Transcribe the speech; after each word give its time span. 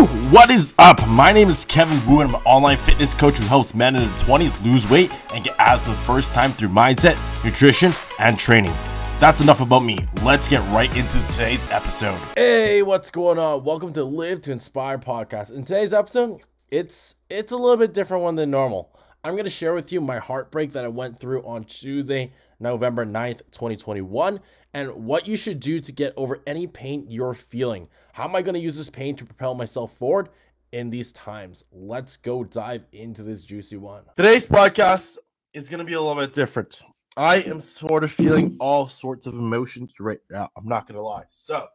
What 0.00 0.48
is 0.48 0.72
up? 0.78 1.06
My 1.08 1.30
name 1.30 1.50
is 1.50 1.66
Kevin 1.66 1.98
Wu, 2.08 2.22
and 2.22 2.30
I'm 2.30 2.36
an 2.36 2.42
online 2.46 2.78
fitness 2.78 3.12
coach 3.12 3.36
who 3.36 3.44
helps 3.44 3.74
men 3.74 3.96
in 3.96 4.00
their 4.00 4.10
20s 4.20 4.64
lose 4.64 4.88
weight 4.88 5.12
and 5.34 5.44
get 5.44 5.54
abs 5.58 5.84
for 5.84 5.90
the 5.90 5.96
first 5.98 6.32
time 6.32 6.52
through 6.52 6.70
mindset, 6.70 7.18
nutrition, 7.44 7.92
and 8.18 8.38
training. 8.38 8.72
That's 9.18 9.42
enough 9.42 9.60
about 9.60 9.80
me. 9.80 9.98
Let's 10.22 10.48
get 10.48 10.60
right 10.72 10.88
into 10.96 11.20
today's 11.32 11.70
episode. 11.70 12.18
Hey, 12.34 12.80
what's 12.80 13.10
going 13.10 13.38
on? 13.38 13.62
Welcome 13.62 13.92
to 13.92 14.02
Live 14.02 14.40
to 14.42 14.52
Inspire 14.52 14.96
podcast. 14.96 15.52
In 15.52 15.64
today's 15.64 15.92
episode, 15.92 16.46
it's 16.70 17.16
it's 17.28 17.52
a 17.52 17.56
little 17.58 17.76
bit 17.76 17.92
different 17.92 18.22
one 18.22 18.36
than 18.36 18.50
normal. 18.50 18.98
I'm 19.22 19.34
going 19.34 19.44
to 19.44 19.50
share 19.50 19.74
with 19.74 19.92
you 19.92 20.00
my 20.00 20.16
heartbreak 20.16 20.72
that 20.72 20.86
I 20.86 20.88
went 20.88 21.20
through 21.20 21.42
on 21.42 21.64
Tuesday, 21.64 22.32
November 22.58 23.04
9th, 23.04 23.42
2021, 23.50 24.40
and 24.74 24.90
what 24.94 25.26
you 25.26 25.36
should 25.36 25.60
do 25.60 25.80
to 25.80 25.92
get 25.92 26.12
over 26.16 26.40
any 26.46 26.66
pain 26.66 27.06
you're 27.08 27.34
feeling. 27.34 27.88
How 28.12 28.24
am 28.24 28.36
I 28.36 28.42
going 28.42 28.54
to 28.54 28.60
use 28.60 28.76
this 28.76 28.90
pain 28.90 29.16
to 29.16 29.24
propel 29.24 29.54
myself 29.54 29.96
forward 29.96 30.28
in 30.72 30.90
these 30.90 31.12
times? 31.12 31.64
Let's 31.72 32.16
go 32.16 32.44
dive 32.44 32.86
into 32.92 33.22
this 33.22 33.44
juicy 33.44 33.76
one. 33.76 34.02
Today's 34.16 34.46
podcast 34.46 35.18
is 35.52 35.68
going 35.68 35.80
to 35.80 35.84
be 35.84 35.94
a 35.94 36.00
little 36.00 36.20
bit 36.20 36.32
different. 36.32 36.80
I 37.16 37.36
am 37.36 37.60
sort 37.60 38.04
of 38.04 38.12
feeling 38.12 38.56
all 38.60 38.86
sorts 38.86 39.26
of 39.26 39.34
emotions 39.34 39.92
right 39.98 40.20
now. 40.30 40.48
I'm 40.56 40.66
not 40.68 40.86
going 40.86 40.94
to 40.96 41.02
lie. 41.02 41.24
So, 41.30 41.66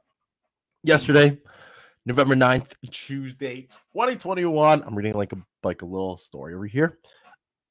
yesterday, 0.82 1.38
November 2.06 2.36
9th, 2.36 2.72
Tuesday, 2.90 3.64
2021, 3.94 4.84
I'm 4.84 4.96
reading 4.96 5.14
like 5.14 5.34
a 5.34 5.38
like 5.64 5.82
a 5.82 5.86
little 5.86 6.18
story 6.18 6.54
over 6.54 6.66
here 6.66 7.00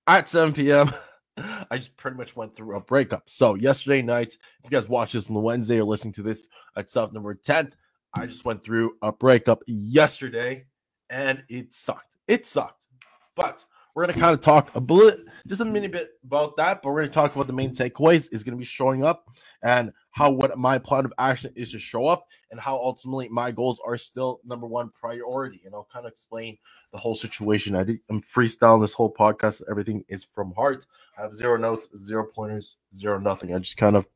at 0.07 0.29
7 0.29 0.53
p.m. 0.53 0.91
I 1.71 1.77
just 1.77 1.97
pretty 1.97 2.17
much 2.17 2.37
went 2.37 2.55
through 2.55 2.77
a 2.77 2.81
breakup. 2.81 3.29
So 3.29 3.55
yesterday 3.55 4.03
night, 4.03 4.37
if 4.63 4.65
you 4.65 4.71
guys 4.71 4.89
watch 4.89 5.13
this 5.13 5.29
on 5.29 5.35
the 5.35 5.41
Wednesday 5.41 5.79
or 5.81 5.85
listening 5.85 6.15
to 6.15 6.23
this 6.23 6.49
at 6.77 6.91
South 6.91 7.13
number 7.13 7.35
10th, 7.35 7.73
I 8.15 8.27
just 8.27 8.45
went 8.45 8.63
through 8.63 8.97
a 9.03 9.11
breakup 9.11 9.63
yesterday 9.67 10.67
and 11.11 11.43
it 11.49 11.73
sucked. 11.73 12.17
It 12.29 12.47
sucked. 12.47 12.87
But 13.35 13.65
we're 13.95 14.05
going 14.05 14.15
to 14.15 14.21
kind 14.21 14.35
of 14.35 14.41
talk 14.41 14.75
a 14.75 14.81
bit, 14.81 15.21
just 15.47 15.61
a 15.61 15.65
mini 15.65 15.87
bit 15.87 16.11
about 16.25 16.57
that, 16.57 16.83
but 16.83 16.91
we're 16.91 17.03
going 17.03 17.09
to 17.09 17.15
talk 17.15 17.35
about 17.35 17.47
the 17.47 17.53
main 17.53 17.75
takeaways 17.75 18.29
is 18.33 18.43
going 18.43 18.57
to 18.57 18.59
be 18.59 18.65
showing 18.65 19.05
up 19.05 19.29
and 19.63 19.93
how 20.11 20.31
what 20.31 20.57
my 20.59 20.79
plan 20.79 21.05
of 21.05 21.13
action 21.19 21.53
is 21.55 21.71
to 21.73 21.79
show 21.79 22.07
up 22.07 22.27
and 22.51 22.59
how 22.59 22.77
ultimately 22.77 23.29
my 23.29 23.53
goals 23.53 23.81
are 23.85 23.97
still 23.97 24.41
number 24.45 24.67
one 24.67 24.91
priority. 24.91 25.63
And 25.65 25.75
I'll 25.75 25.89
kind 25.93 26.07
of 26.07 26.13
explain 26.13 26.59
the 26.93 26.99
whole 26.99 27.15
situation. 27.15 27.77
I 27.77 27.85
did, 27.85 27.99
I'm 28.11 28.21
freestyling 28.21 28.81
this 28.81 28.95
whole 28.95 29.13
podcast. 29.13 29.63
Everything 29.71 30.05
is 30.09 30.25
from 30.25 30.53
heart. 30.55 30.87
I 31.17 31.23
have 31.23 31.35
zero 31.35 31.57
notes, 31.57 31.89
zero 31.97 32.27
pointers, 32.35 32.77
zero 32.93 33.19
nothing. 33.19 33.55
I 33.55 33.59
just 33.59 33.77
kind 33.77 33.97
of 33.97 34.09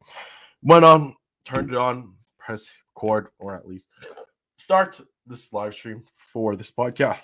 went 0.61 0.85
on, 0.85 1.15
turned 1.45 1.71
it 1.71 1.77
on, 1.77 2.15
press 2.39 2.69
record, 2.97 3.29
or 3.39 3.55
at 3.55 3.67
least 3.67 3.89
start 4.57 5.01
this 5.27 5.53
live 5.53 5.75
stream 5.75 6.03
for 6.17 6.57
this 6.57 6.71
podcast. 6.71 7.21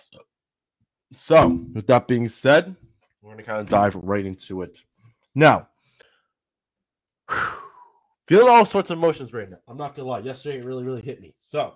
So, 1.17 1.61
with 1.73 1.87
that 1.87 2.09
being 2.09 2.29
said, 2.29 2.75
we're 3.23 3.31
going 3.31 3.39
to 3.39 3.45
kind 3.45 3.61
of 3.61 3.69
dive 3.69 3.95
right 3.97 4.25
into 4.25 4.63
it. 4.63 4.85
Now, 5.35 5.69
feeling 8.29 8.49
all 8.49 8.65
sorts 8.65 8.91
of 8.91 8.99
emotions 8.99 9.33
right 9.33 9.49
now. 9.49 9.59
I'm 9.69 9.77
not 9.77 9.95
going 9.95 10.07
to 10.07 10.11
lie. 10.11 10.19
Yesterday, 10.21 10.59
it 10.59 10.65
really, 10.65 10.85
really 10.85 11.03
hit 11.03 11.21
me. 11.21 11.35
So, 11.41 11.75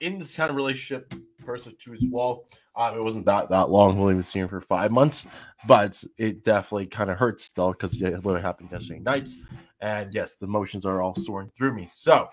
in 0.00 0.18
this 0.18 0.34
kind 0.34 0.50
of 0.50 0.56
relationship, 0.56 1.12
person 1.44 1.74
to 1.80 1.92
as 1.92 2.06
well. 2.10 2.44
um, 2.76 2.96
it 2.96 3.02
wasn't 3.02 3.26
that 3.26 3.50
that 3.50 3.70
long. 3.70 3.96
We 3.96 4.02
only 4.02 4.14
been 4.14 4.22
seeing 4.22 4.48
for 4.48 4.60
five 4.60 4.90
months, 4.92 5.26
but 5.66 6.02
it 6.16 6.44
definitely 6.44 6.86
kind 6.86 7.10
of 7.10 7.18
hurts 7.18 7.44
still 7.44 7.72
because 7.72 7.94
it 7.94 8.02
literally 8.02 8.40
happened 8.40 8.70
yesterday 8.70 9.00
nights. 9.00 9.36
And 9.80 10.14
yes, 10.14 10.36
the 10.36 10.46
emotions 10.46 10.84
are 10.84 11.02
all 11.02 11.14
soaring 11.14 11.50
through 11.56 11.74
me. 11.74 11.86
So, 11.86 12.28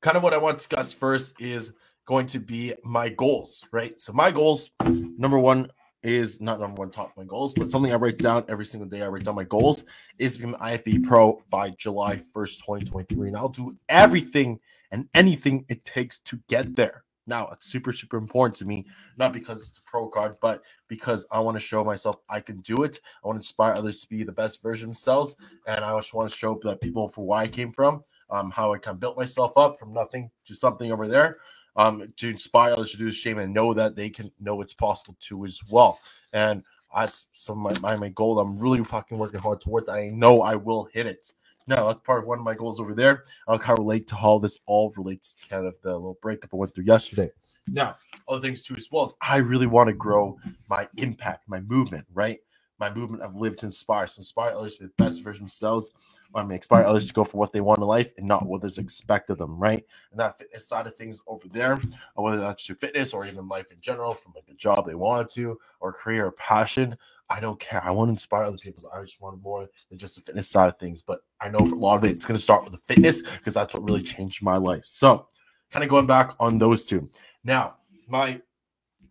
kind 0.00 0.16
of 0.16 0.22
what 0.22 0.34
I 0.34 0.38
want 0.38 0.58
to 0.58 0.58
discuss 0.58 0.92
first 0.92 1.40
is 1.40 1.72
going 2.08 2.26
to 2.26 2.40
be 2.40 2.72
my 2.84 3.10
goals, 3.10 3.62
right? 3.70 4.00
So 4.00 4.14
my 4.14 4.30
goals, 4.30 4.70
number 5.18 5.38
one 5.38 5.68
is 6.02 6.40
not 6.40 6.58
number 6.58 6.80
one 6.80 6.90
top 6.90 7.12
my 7.18 7.24
goals, 7.24 7.52
but 7.52 7.68
something 7.68 7.92
I 7.92 7.96
write 7.96 8.16
down 8.16 8.46
every 8.48 8.64
single 8.64 8.88
day. 8.88 9.02
I 9.02 9.08
write 9.08 9.24
down 9.24 9.34
my 9.34 9.44
goals 9.44 9.84
is 10.18 10.38
become 10.38 10.54
IFBB 10.54 11.06
pro 11.06 11.42
by 11.50 11.68
July 11.76 12.22
1st, 12.34 12.60
2023. 12.60 13.28
And 13.28 13.36
I'll 13.36 13.50
do 13.50 13.76
everything 13.90 14.58
and 14.90 15.06
anything 15.12 15.66
it 15.68 15.84
takes 15.84 16.20
to 16.20 16.40
get 16.48 16.74
there. 16.74 17.04
Now, 17.26 17.50
it's 17.52 17.66
super, 17.66 17.92
super 17.92 18.16
important 18.16 18.56
to 18.56 18.64
me, 18.64 18.86
not 19.18 19.34
because 19.34 19.60
it's 19.60 19.76
a 19.76 19.82
pro 19.82 20.08
card, 20.08 20.36
but 20.40 20.62
because 20.88 21.26
I 21.30 21.40
want 21.40 21.56
to 21.56 21.60
show 21.60 21.84
myself 21.84 22.16
I 22.30 22.40
can 22.40 22.60
do 22.60 22.84
it. 22.84 23.02
I 23.22 23.26
want 23.26 23.36
to 23.36 23.40
inspire 23.40 23.74
others 23.74 24.00
to 24.00 24.08
be 24.08 24.22
the 24.22 24.32
best 24.32 24.62
version 24.62 24.84
of 24.86 24.94
themselves. 24.94 25.36
And 25.66 25.84
I 25.84 25.94
just 25.98 26.14
want 26.14 26.30
to 26.30 26.34
show 26.34 26.58
that 26.62 26.80
people 26.80 27.06
for 27.10 27.26
where 27.26 27.40
I 27.40 27.48
came 27.48 27.70
from, 27.70 28.02
um, 28.30 28.50
how 28.50 28.72
I 28.72 28.78
kind 28.78 28.94
of 28.94 29.00
built 29.00 29.18
myself 29.18 29.58
up 29.58 29.78
from 29.78 29.92
nothing 29.92 30.30
to 30.46 30.54
something 30.54 30.90
over 30.90 31.06
there 31.06 31.36
um, 31.78 32.12
to 32.16 32.28
inspire 32.28 32.72
others 32.74 32.90
to 32.90 32.98
do 32.98 33.06
the 33.06 33.12
same 33.12 33.38
and 33.38 33.54
know 33.54 33.72
that 33.72 33.96
they 33.96 34.10
can 34.10 34.30
know 34.40 34.60
it's 34.60 34.74
possible 34.74 35.16
too 35.20 35.44
as 35.44 35.62
well. 35.70 36.00
And 36.34 36.64
that's 36.94 37.28
some 37.32 37.64
of 37.64 37.80
my, 37.80 37.92
my, 37.92 37.96
my 37.96 38.08
goal 38.10 38.38
I'm 38.40 38.58
really 38.58 38.82
fucking 38.82 39.16
working 39.16 39.40
hard 39.40 39.60
towards. 39.60 39.88
I 39.88 40.08
know 40.10 40.42
I 40.42 40.56
will 40.56 40.88
hit 40.92 41.06
it. 41.06 41.32
No, 41.68 41.86
that's 41.86 42.00
part 42.00 42.22
of 42.22 42.26
one 42.26 42.38
of 42.38 42.44
my 42.44 42.54
goals 42.54 42.80
over 42.80 42.94
there. 42.94 43.22
I'll 43.46 43.58
kind 43.58 43.78
of 43.78 43.84
relate 43.84 44.08
to 44.08 44.16
how 44.16 44.38
this 44.38 44.58
all 44.66 44.92
relates 44.96 45.34
to 45.34 45.48
kind 45.48 45.66
of 45.66 45.80
the 45.82 45.92
little 45.92 46.18
breakup 46.20 46.50
I 46.52 46.56
went 46.56 46.74
through 46.74 46.84
yesterday. 46.84 47.30
Now, 47.68 47.96
other 48.26 48.40
things 48.40 48.62
too 48.62 48.74
as 48.74 48.88
well 48.90 49.04
is 49.04 49.14
I 49.20 49.36
really 49.36 49.66
want 49.66 49.88
to 49.88 49.94
grow 49.94 50.38
my 50.68 50.88
impact, 50.96 51.44
my 51.46 51.60
movement, 51.60 52.06
right? 52.12 52.40
My 52.78 52.92
movement 52.92 53.22
of 53.22 53.34
live 53.34 53.56
to 53.58 53.66
inspire, 53.66 54.06
to 54.06 54.20
inspire 54.20 54.52
others 54.52 54.76
to 54.76 54.82
be 54.82 54.86
the 54.86 55.04
best 55.04 55.22
version 55.22 55.44
of 55.44 55.50
themselves. 55.50 55.92
I 56.34 56.42
mean, 56.42 56.52
inspire 56.52 56.84
others 56.84 57.08
to 57.08 57.12
go 57.14 57.24
for 57.24 57.38
what 57.38 57.52
they 57.52 57.60
want 57.60 57.78
in 57.78 57.86
life 57.86 58.12
and 58.18 58.28
not 58.28 58.46
what 58.46 58.64
is 58.64 58.78
expected 58.78 59.32
of 59.32 59.38
them, 59.38 59.58
right? 59.58 59.84
And 60.10 60.20
that 60.20 60.38
fitness 60.38 60.68
side 60.68 60.86
of 60.86 60.94
things 60.94 61.22
over 61.26 61.48
there, 61.48 61.80
whether 62.14 62.38
that's 62.38 62.64
through 62.64 62.76
fitness 62.76 63.12
or 63.14 63.26
even 63.26 63.48
life 63.48 63.72
in 63.72 63.80
general, 63.80 64.14
from 64.14 64.32
like 64.34 64.48
a 64.50 64.54
job 64.54 64.86
they 64.86 64.94
want 64.94 65.30
to, 65.30 65.58
or 65.80 65.92
career 65.92 66.26
or 66.26 66.32
passion, 66.32 66.96
I 67.30 67.40
don't 67.40 67.58
care. 67.58 67.82
I 67.84 67.90
want 67.90 68.08
to 68.08 68.12
inspire 68.12 68.44
other 68.44 68.58
people. 68.58 68.80
So 68.80 68.90
I 68.94 69.00
just 69.02 69.20
want 69.20 69.42
more 69.42 69.68
than 69.88 69.98
just 69.98 70.16
the 70.16 70.22
fitness 70.22 70.48
side 70.48 70.68
of 70.68 70.78
things. 70.78 71.02
But 71.02 71.20
I 71.40 71.48
know 71.48 71.60
for 71.60 71.74
a 71.74 71.78
lot 71.78 71.96
of 71.96 72.04
it, 72.04 72.10
it's 72.12 72.26
going 72.26 72.36
to 72.36 72.42
start 72.42 72.62
with 72.62 72.72
the 72.72 72.78
fitness 72.78 73.22
because 73.22 73.54
that's 73.54 73.74
what 73.74 73.82
really 73.84 74.02
changed 74.02 74.42
my 74.42 74.56
life. 74.56 74.84
So, 74.86 75.26
kind 75.70 75.82
of 75.82 75.90
going 75.90 76.06
back 76.06 76.34
on 76.40 76.58
those 76.58 76.84
two. 76.84 77.10
Now, 77.44 77.76
my 78.08 78.40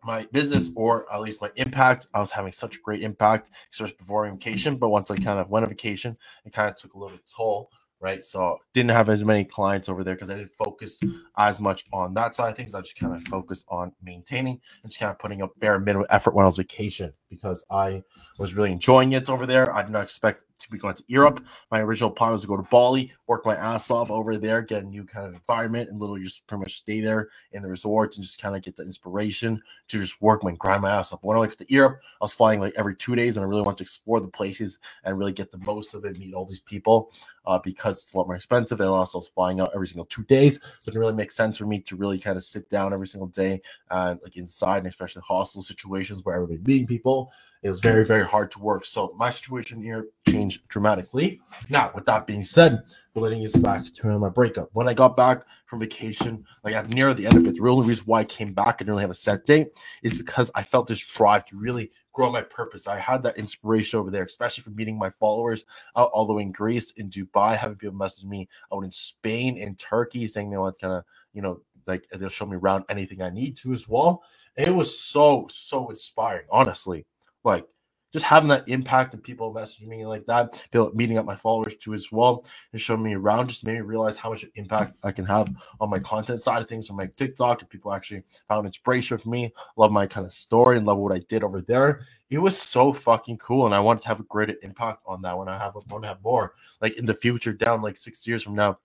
my 0.03 0.27
business 0.31 0.69
or 0.75 1.11
at 1.13 1.21
least 1.21 1.41
my 1.41 1.51
impact. 1.55 2.07
I 2.13 2.19
was 2.19 2.31
having 2.31 2.51
such 2.51 2.77
a 2.77 2.79
great 2.79 3.01
impact, 3.03 3.49
especially 3.71 3.95
before 3.97 4.29
vacation. 4.29 4.77
But 4.77 4.89
once 4.89 5.11
I 5.11 5.15
kind 5.17 5.39
of 5.39 5.49
went 5.49 5.63
on 5.63 5.69
vacation, 5.69 6.17
it 6.45 6.53
kind 6.53 6.69
of 6.69 6.75
took 6.75 6.93
a 6.93 6.99
little 6.99 7.19
toll 7.25 7.69
right? 7.99 8.23
So 8.23 8.59
didn't 8.73 8.91
have 8.91 9.09
as 9.09 9.23
many 9.23 9.43
clients 9.43 9.89
over 9.89 10.03
there 10.03 10.15
because 10.15 10.29
I 10.29 10.35
didn't 10.35 10.55
focus 10.55 10.99
as 11.37 11.59
much 11.59 11.85
on 11.91 12.13
that 12.13 12.35
side 12.35 12.49
of 12.49 12.55
things. 12.55 12.75
I 12.75 12.81
just 12.81 12.97
kind 12.97 13.15
of 13.15 13.23
focused 13.23 13.65
on 13.69 13.91
maintaining 14.03 14.59
and 14.83 14.91
just 14.91 14.99
kind 14.99 15.11
of 15.11 15.19
putting 15.19 15.41
up 15.41 15.51
bare 15.59 15.79
minimum 15.79 16.07
effort 16.09 16.33
when 16.33 16.43
I 16.43 16.45
was 16.45 16.57
vacation 16.57 17.13
because 17.29 17.65
I 17.69 18.03
was 18.37 18.55
really 18.55 18.71
enjoying 18.71 19.13
it 19.13 19.29
over 19.29 19.45
there. 19.45 19.73
I 19.73 19.83
did 19.83 19.91
not 19.91 20.03
expect 20.03 20.43
to 20.59 20.69
be 20.71 20.77
going 20.77 20.95
to 20.95 21.03
Europe. 21.07 21.45
My 21.71 21.81
original 21.81 22.09
plan 22.09 22.31
was 22.31 22.41
to 22.41 22.47
go 22.47 22.57
to 22.57 22.63
Bali, 22.63 23.11
work 23.27 23.45
my 23.45 23.55
ass 23.55 23.91
off 23.91 24.09
over 24.09 24.37
there, 24.37 24.61
get 24.61 24.83
a 24.83 24.87
new 24.87 25.03
kind 25.03 25.27
of 25.27 25.33
environment, 25.33 25.89
and 25.89 25.99
literally 25.99 26.23
just 26.23 26.45
pretty 26.47 26.61
much 26.61 26.77
stay 26.77 27.01
there 27.01 27.29
in 27.51 27.61
the 27.61 27.69
resorts 27.69 28.17
and 28.17 28.23
just 28.23 28.41
kind 28.41 28.55
of 28.55 28.61
get 28.61 28.75
the 28.75 28.83
inspiration 28.83 29.61
to 29.87 29.99
just 29.99 30.21
work 30.21 30.43
my 30.43 30.53
grind 30.53 30.81
my 30.81 30.91
ass 30.91 31.13
off. 31.13 31.19
When 31.21 31.37
I 31.37 31.39
went 31.39 31.57
to 31.57 31.65
Europe, 31.69 31.99
I 32.03 32.23
was 32.23 32.33
flying 32.33 32.59
like 32.59 32.73
every 32.75 32.95
two 32.95 33.15
days, 33.15 33.37
and 33.37 33.45
I 33.45 33.47
really 33.47 33.61
wanted 33.61 33.77
to 33.77 33.83
explore 33.83 34.19
the 34.19 34.27
places 34.27 34.79
and 35.03 35.17
really 35.17 35.33
get 35.33 35.51
the 35.51 35.59
most 35.59 35.93
of 35.93 36.05
it, 36.05 36.17
meet 36.17 36.33
all 36.33 36.45
these 36.45 36.59
people, 36.59 37.11
uh, 37.45 37.59
because 37.59 38.01
it's 38.01 38.13
a 38.13 38.17
lot 38.17 38.27
more 38.27 38.35
expensive. 38.35 38.79
And 38.79 38.89
also, 38.89 39.17
I 39.17 39.19
was 39.19 39.27
flying 39.27 39.59
out 39.59 39.71
every 39.75 39.87
single 39.87 40.05
two 40.05 40.23
days, 40.23 40.59
so 40.79 40.89
it 40.89 40.93
didn't 40.93 41.01
really 41.01 41.13
make 41.13 41.31
sense 41.31 41.57
for 41.57 41.65
me 41.65 41.79
to 41.81 41.95
really 41.95 42.19
kind 42.19 42.37
of 42.37 42.43
sit 42.43 42.69
down 42.69 42.93
every 42.93 43.07
single 43.07 43.27
day 43.27 43.61
and 43.91 44.19
like 44.23 44.37
inside, 44.37 44.79
and 44.79 44.87
especially 44.87 45.21
hostel 45.25 45.61
situations 45.61 46.23
where 46.23 46.35
everybody 46.35 46.59
meeting 46.65 46.87
people 46.87 47.16
it 47.63 47.69
was 47.69 47.79
very, 47.79 48.05
very 48.05 48.23
hard 48.23 48.51
to 48.51 48.59
work. 48.59 48.85
So 48.85 49.13
my 49.17 49.31
situation 49.31 49.81
here 49.81 50.07
changed 50.29 50.67
dramatically. 50.67 51.41
Now, 51.69 51.91
with 51.95 52.05
that 52.05 52.27
being 52.27 52.43
said, 52.43 52.83
relating 53.15 53.41
this 53.41 53.55
back 53.55 53.83
to 53.91 54.19
my 54.19 54.29
breakup. 54.29 54.69
When 54.73 54.87
I 54.87 54.93
got 54.93 55.17
back 55.17 55.43
from 55.65 55.79
vacation, 55.79 56.45
like 56.63 56.75
at 56.75 56.89
near 56.89 57.13
the 57.15 57.25
end 57.25 57.35
of 57.35 57.47
it, 57.47 57.55
the 57.55 57.67
only 57.67 57.87
reason 57.87 58.05
why 58.05 58.19
I 58.19 58.25
came 58.25 58.53
back, 58.53 58.75
I 58.75 58.77
didn't 58.77 58.91
really 58.91 59.01
have 59.01 59.09
a 59.09 59.15
set 59.15 59.43
date, 59.43 59.69
is 60.03 60.13
because 60.13 60.51
I 60.53 60.61
felt 60.61 60.87
this 60.87 60.99
drive 60.99 61.45
to 61.47 61.57
really 61.57 61.89
grow 62.13 62.31
my 62.31 62.43
purpose. 62.43 62.87
I 62.87 62.99
had 62.99 63.23
that 63.23 63.37
inspiration 63.37 63.99
over 63.99 64.11
there, 64.11 64.23
especially 64.23 64.63
from 64.63 64.75
meeting 64.75 64.97
my 64.97 65.09
followers 65.09 65.65
out 65.95 66.11
all 66.13 66.27
the 66.27 66.33
way 66.33 66.43
in 66.43 66.51
Greece, 66.51 66.91
in 66.91 67.09
Dubai, 67.09 67.57
having 67.57 67.77
people 67.77 67.97
message 67.97 68.25
me 68.25 68.47
out 68.71 68.83
in 68.83 68.91
Spain, 68.91 69.57
in 69.57 69.75
Turkey, 69.75 70.27
saying 70.27 70.51
they 70.51 70.57
want 70.57 70.75
to 70.75 70.81
kind 70.81 70.93
of, 70.93 71.03
you 71.33 71.41
know, 71.41 71.59
like 71.87 72.07
they'll 72.11 72.29
show 72.29 72.45
me 72.45 72.57
around 72.57 72.85
anything 72.89 73.21
I 73.21 73.29
need 73.29 73.55
to 73.57 73.71
as 73.71 73.87
well. 73.87 74.23
It 74.55 74.73
was 74.73 74.99
so, 74.99 75.47
so 75.51 75.89
inspiring, 75.89 76.47
honestly. 76.51 77.05
Like 77.43 77.65
just 78.13 78.25
having 78.25 78.49
that 78.49 78.67
impact 78.67 79.13
and 79.13 79.23
people 79.23 79.53
messaging 79.53 79.87
me 79.87 80.05
like 80.05 80.25
that, 80.25 80.53
people 80.71 80.91
meeting 80.93 81.17
up 81.17 81.25
my 81.25 81.35
followers 81.35 81.75
too 81.75 81.93
as 81.93 82.11
well, 82.11 82.45
and 82.71 82.79
showing 82.81 83.03
me 83.03 83.13
around 83.13 83.49
just 83.49 83.65
made 83.65 83.75
me 83.75 83.81
realize 83.81 84.17
how 84.17 84.29
much 84.29 84.45
impact 84.55 84.97
I 85.03 85.11
can 85.11 85.25
have 85.25 85.53
on 85.79 85.89
my 85.89 85.99
content 85.99 86.39
side 86.41 86.61
of 86.61 86.69
things 86.69 86.89
on 86.89 86.95
my 86.95 87.07
TikTok. 87.07 87.61
And 87.61 87.69
people 87.69 87.93
actually 87.93 88.23
found 88.47 88.65
inspiration 88.65 89.17
for 89.17 89.29
me, 89.29 89.53
love 89.75 89.91
my 89.91 90.07
kind 90.07 90.25
of 90.25 90.31
story 90.31 90.77
and 90.77 90.85
love 90.85 90.97
what 90.97 91.11
I 91.13 91.19
did 91.27 91.43
over 91.43 91.61
there. 91.61 92.01
It 92.29 92.39
was 92.39 92.57
so 92.57 92.93
fucking 92.93 93.37
cool. 93.37 93.65
And 93.65 93.75
I 93.75 93.79
wanted 93.79 94.01
to 94.03 94.07
have 94.07 94.19
a 94.19 94.23
greater 94.23 94.55
impact 94.61 95.03
on 95.05 95.21
that 95.23 95.37
when 95.37 95.47
I 95.47 95.57
have 95.57 95.75
want 95.89 96.03
to 96.03 96.07
have 96.07 96.23
more. 96.23 96.53
Like 96.81 96.97
in 96.97 97.05
the 97.05 97.13
future, 97.13 97.53
down 97.53 97.81
like 97.81 97.97
six 97.97 98.25
years 98.25 98.41
from 98.41 98.55
now, 98.55 98.79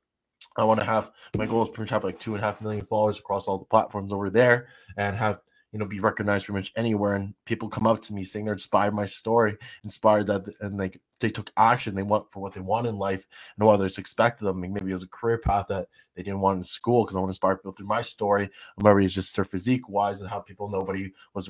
I 0.56 0.64
want 0.64 0.80
to 0.80 0.86
have 0.86 1.10
my 1.36 1.46
goal 1.46 1.62
is 1.62 1.68
pretty 1.68 1.82
much 1.82 1.90
have 1.90 2.04
like 2.04 2.18
two 2.18 2.34
and 2.34 2.42
a 2.42 2.46
half 2.46 2.60
million 2.60 2.84
followers 2.84 3.18
across 3.18 3.48
all 3.48 3.58
the 3.58 3.64
platforms 3.64 4.12
over 4.12 4.30
there 4.30 4.68
and 4.96 5.16
have 5.16 5.40
you 5.72 5.78
know 5.78 5.86
be 5.86 6.00
recognized 6.00 6.44
pretty 6.44 6.58
much 6.58 6.72
anywhere 6.76 7.14
and 7.14 7.34
people 7.46 7.68
come 7.68 7.86
up 7.86 8.00
to 8.00 8.12
me 8.12 8.24
saying 8.24 8.44
they're 8.44 8.54
inspired 8.54 8.90
by 8.90 8.96
my 9.02 9.06
story 9.06 9.56
inspired 9.84 10.26
that 10.26 10.46
and 10.60 10.76
like 10.76 11.00
they 11.20 11.30
took 11.30 11.50
action 11.56 11.94
they 11.94 12.02
want 12.02 12.30
for 12.30 12.40
what 12.40 12.52
they 12.52 12.60
want 12.60 12.86
in 12.86 12.98
life 12.98 13.26
and 13.56 13.66
what 13.66 13.74
others 13.74 13.96
expected 13.96 14.44
them. 14.44 14.60
Maybe 14.60 14.92
as 14.92 15.02
a 15.02 15.08
career 15.08 15.38
path 15.38 15.68
that 15.68 15.88
they 16.14 16.22
didn't 16.22 16.40
want 16.40 16.58
in 16.58 16.64
school 16.64 17.04
because 17.04 17.16
i 17.16 17.20
want 17.20 17.28
to 17.28 17.36
inspire 17.36 17.56
people 17.56 17.72
through 17.72 17.86
my 17.86 18.02
story. 18.02 18.50
Maybe 18.82 19.06
it's 19.06 19.14
just 19.14 19.34
their 19.36 19.44
physique 19.44 19.88
wise 19.88 20.20
and 20.20 20.28
how 20.28 20.40
people 20.40 20.68
nobody 20.68 21.12
was 21.32 21.48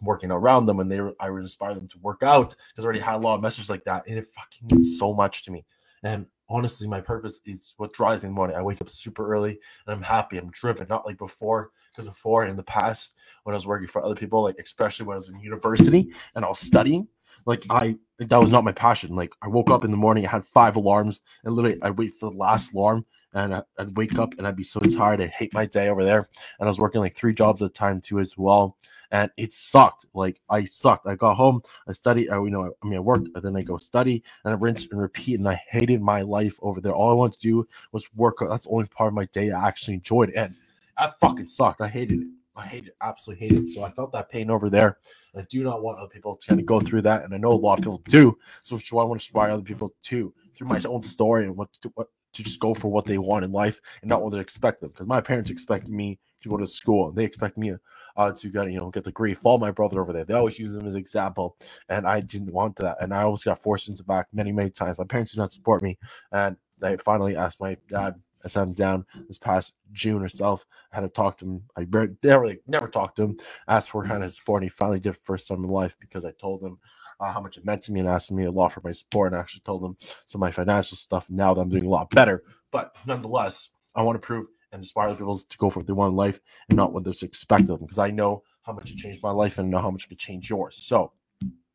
working 0.00 0.30
around 0.30 0.66
them 0.66 0.80
and 0.80 0.90
they 0.90 1.00
i 1.20 1.30
would 1.30 1.42
inspire 1.42 1.74
them 1.74 1.88
to 1.88 1.98
work 1.98 2.22
out 2.22 2.54
because 2.70 2.84
i 2.84 2.86
already 2.86 3.00
had 3.00 3.14
a 3.14 3.18
lot 3.18 3.36
of 3.36 3.42
messages 3.42 3.70
like 3.70 3.84
that 3.84 4.04
and 4.06 4.18
it 4.18 4.26
fucking 4.26 4.68
means 4.70 4.98
so 4.98 5.14
much 5.14 5.44
to 5.44 5.50
me 5.50 5.64
and 6.02 6.26
honestly, 6.48 6.86
my 6.86 7.00
purpose 7.00 7.40
is 7.46 7.74
what 7.76 7.92
drives 7.92 8.22
me 8.22 8.28
in 8.28 8.32
the 8.34 8.36
morning. 8.36 8.56
I 8.56 8.62
wake 8.62 8.80
up 8.80 8.88
super 8.88 9.32
early 9.32 9.58
and 9.86 9.94
I'm 9.94 10.02
happy. 10.02 10.38
I'm 10.38 10.50
driven, 10.50 10.86
not 10.88 11.06
like 11.06 11.18
before. 11.18 11.70
Because 11.90 12.08
before 12.08 12.46
in 12.46 12.56
the 12.56 12.62
past, 12.62 13.16
when 13.44 13.54
I 13.54 13.56
was 13.56 13.66
working 13.66 13.88
for 13.88 14.04
other 14.04 14.14
people, 14.14 14.42
like 14.42 14.56
especially 14.58 15.06
when 15.06 15.14
I 15.14 15.16
was 15.16 15.28
in 15.28 15.40
university 15.40 16.12
and 16.34 16.44
I 16.44 16.48
was 16.48 16.58
studying, 16.58 17.06
like 17.44 17.64
I 17.70 17.96
that 18.18 18.40
was 18.40 18.50
not 18.50 18.64
my 18.64 18.72
passion. 18.72 19.14
Like 19.14 19.32
I 19.42 19.48
woke 19.48 19.70
up 19.70 19.84
in 19.84 19.90
the 19.90 19.96
morning, 19.96 20.26
I 20.26 20.30
had 20.30 20.46
five 20.46 20.76
alarms, 20.76 21.20
and 21.44 21.54
literally 21.54 21.78
I'd 21.82 21.98
wait 21.98 22.12
for 22.18 22.30
the 22.30 22.36
last 22.36 22.72
alarm 22.72 23.04
and 23.34 23.54
I'd 23.54 23.96
wake 23.96 24.18
up 24.18 24.34
and 24.38 24.46
I'd 24.46 24.56
be 24.56 24.64
so 24.64 24.80
tired. 24.80 25.20
I'd 25.20 25.30
hate 25.30 25.54
my 25.54 25.66
day 25.66 25.88
over 25.88 26.04
there. 26.04 26.28
And 26.58 26.66
I 26.66 26.66
was 26.66 26.78
working 26.78 27.00
like 27.00 27.14
three 27.14 27.34
jobs 27.34 27.62
at 27.62 27.66
a 27.66 27.72
time 27.72 28.00
too 28.00 28.18
as 28.18 28.36
well. 28.36 28.76
And 29.10 29.30
it 29.36 29.52
sucked. 29.52 30.06
Like 30.14 30.40
I 30.48 30.64
sucked. 30.64 31.06
I 31.06 31.14
got 31.14 31.34
home, 31.34 31.62
I 31.86 31.92
studied, 31.92 32.30
I, 32.30 32.36
you 32.36 32.50
know, 32.50 32.72
I 32.82 32.86
mean, 32.86 32.96
I 32.96 33.00
worked, 33.00 33.28
and 33.34 33.42
then 33.42 33.56
I 33.56 33.62
go 33.62 33.76
study 33.78 34.22
and 34.44 34.54
I 34.54 34.56
rinse 34.56 34.86
and 34.90 35.00
repeat. 35.00 35.38
And 35.38 35.48
I 35.48 35.60
hated 35.68 36.00
my 36.00 36.22
life 36.22 36.58
over 36.62 36.80
there. 36.80 36.92
All 36.92 37.10
I 37.10 37.14
wanted 37.14 37.40
to 37.40 37.46
do 37.46 37.68
was 37.92 38.12
work. 38.14 38.38
That's 38.40 38.64
the 38.64 38.70
only 38.70 38.88
part 38.88 39.08
of 39.08 39.14
my 39.14 39.26
day 39.26 39.50
I 39.50 39.66
actually 39.66 39.94
enjoyed. 39.94 40.30
And 40.30 40.54
I 40.96 41.10
fucking 41.20 41.46
sucked. 41.46 41.80
I 41.80 41.88
hated 41.88 42.22
it. 42.22 42.28
I 42.54 42.66
hated 42.66 42.88
it, 42.88 42.96
absolutely 43.00 43.48
hated 43.48 43.64
it. 43.64 43.68
So 43.70 43.82
I 43.82 43.90
felt 43.90 44.12
that 44.12 44.28
pain 44.28 44.50
over 44.50 44.68
there. 44.68 44.98
I 45.34 45.40
do 45.48 45.64
not 45.64 45.82
want 45.82 45.98
other 45.98 46.08
people 46.08 46.36
to 46.36 46.46
kind 46.46 46.60
of 46.60 46.66
go 46.66 46.80
through 46.80 47.00
that. 47.02 47.24
And 47.24 47.34
I 47.34 47.38
know 47.38 47.52
a 47.52 47.54
lot 47.54 47.78
of 47.78 47.84
people 47.84 48.02
do. 48.08 48.36
So 48.62 48.76
I 48.76 49.04
want 49.04 49.08
to 49.08 49.24
inspire 49.24 49.50
other 49.50 49.62
people 49.62 49.94
too 50.02 50.34
through 50.54 50.68
my 50.68 50.78
own 50.86 51.02
story 51.02 51.44
and 51.46 51.56
what, 51.56 51.72
to 51.74 51.90
what 51.94 52.08
to 52.34 52.42
just 52.42 52.60
go 52.60 52.74
for 52.74 52.88
what 52.88 53.06
they 53.06 53.18
want 53.18 53.44
in 53.44 53.52
life 53.52 53.80
and 54.02 54.08
not 54.08 54.22
what 54.22 54.32
they 54.32 54.40
expect 54.40 54.80
them. 54.80 54.90
Because 54.90 55.06
my 55.06 55.20
parents 55.20 55.50
expect 55.50 55.88
me 55.88 56.18
to 56.42 56.48
go 56.48 56.56
to 56.56 56.66
school 56.66 57.08
and 57.08 57.16
they 57.16 57.24
expect 57.24 57.56
me 57.58 57.74
uh, 58.16 58.32
to 58.32 58.48
get 58.48 58.70
you 58.70 58.78
know 58.78 58.90
get 58.90 59.04
the 59.04 59.10
degree. 59.10 59.34
Follow 59.34 59.58
my 59.58 59.70
brother 59.70 60.00
over 60.00 60.12
there. 60.12 60.24
They 60.24 60.34
always 60.34 60.58
use 60.58 60.74
him 60.74 60.86
as 60.86 60.96
example, 60.96 61.56
and 61.88 62.06
I 62.06 62.20
didn't 62.20 62.52
want 62.52 62.76
that. 62.76 62.98
And 63.00 63.14
I 63.14 63.22
always 63.22 63.44
got 63.44 63.62
forced 63.62 63.88
into 63.88 64.04
back 64.04 64.28
many 64.32 64.52
many 64.52 64.70
times. 64.70 64.98
My 64.98 65.04
parents 65.04 65.32
did 65.32 65.38
not 65.38 65.52
support 65.52 65.82
me, 65.82 65.98
and 66.32 66.56
I 66.82 66.96
finally 66.96 67.36
asked 67.36 67.60
my 67.60 67.76
dad. 67.88 68.16
I 68.44 68.48
sat 68.48 68.64
him 68.64 68.74
down 68.74 69.06
this 69.28 69.38
past 69.38 69.74
June 69.92 70.20
herself. 70.20 70.66
I 70.92 70.96
had 70.96 71.02
to 71.02 71.08
talk 71.08 71.38
to 71.38 71.44
him. 71.44 71.62
I 71.76 71.86
never, 72.24 72.56
never 72.66 72.88
talked 72.88 73.16
to 73.16 73.22
him. 73.22 73.38
Asked 73.68 73.90
for 73.90 74.04
kind 74.04 74.24
of 74.24 74.32
support. 74.32 74.62
And 74.62 74.70
he 74.70 74.74
finally 74.74 74.98
did 74.98 75.16
first 75.22 75.46
time 75.46 75.62
in 75.62 75.70
life 75.70 75.96
because 76.00 76.24
I 76.24 76.32
told 76.32 76.60
him 76.60 76.78
uh, 77.22 77.32
how 77.32 77.40
much 77.40 77.56
it 77.56 77.64
meant 77.64 77.82
to 77.82 77.92
me 77.92 78.00
and 78.00 78.08
asking 78.08 78.36
me 78.36 78.44
a 78.44 78.50
lot 78.50 78.72
for 78.72 78.80
my 78.82 78.90
support. 78.90 79.32
And 79.32 79.36
I 79.38 79.40
actually 79.40 79.60
told 79.60 79.82
them 79.82 79.96
some 80.26 80.40
of 80.40 80.40
my 80.40 80.50
financial 80.50 80.96
stuff. 80.96 81.26
Now 81.30 81.54
that 81.54 81.60
I'm 81.60 81.68
doing 81.68 81.86
a 81.86 81.88
lot 81.88 82.10
better, 82.10 82.42
but 82.72 82.96
nonetheless, 83.06 83.70
I 83.94 84.02
want 84.02 84.20
to 84.20 84.26
prove 84.26 84.46
and 84.72 84.80
inspire 84.80 85.14
people 85.14 85.36
to 85.36 85.58
go 85.58 85.70
for 85.70 85.80
what 85.80 85.86
they 85.86 85.92
want 85.92 86.10
in 86.10 86.16
life 86.16 86.40
and 86.68 86.76
not 86.76 86.92
what 86.92 87.04
they're 87.04 87.14
expected 87.22 87.70
of 87.70 87.78
them 87.78 87.86
because 87.86 87.98
I 87.98 88.10
know 88.10 88.42
how 88.62 88.72
much 88.72 88.90
it 88.90 88.96
changed 88.96 89.22
my 89.22 89.30
life 89.30 89.58
and 89.58 89.68
I 89.68 89.70
know 89.70 89.82
how 89.82 89.90
much 89.90 90.04
it 90.04 90.08
could 90.08 90.18
change 90.18 90.50
yours. 90.50 90.78
So, 90.78 91.12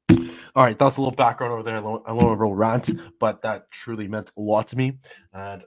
all 0.09 0.63
right, 0.63 0.77
that's 0.77 0.97
a 0.97 1.01
little 1.01 1.15
background 1.15 1.53
over 1.53 1.63
there. 1.63 1.77
I 1.77 1.81
know 1.81 2.29
a 2.29 2.35
real 2.35 2.53
rant, 2.53 2.89
but 3.19 3.41
that 3.43 3.69
truly 3.71 4.07
meant 4.07 4.31
a 4.35 4.41
lot 4.41 4.67
to 4.69 4.75
me. 4.75 4.97
And 5.33 5.63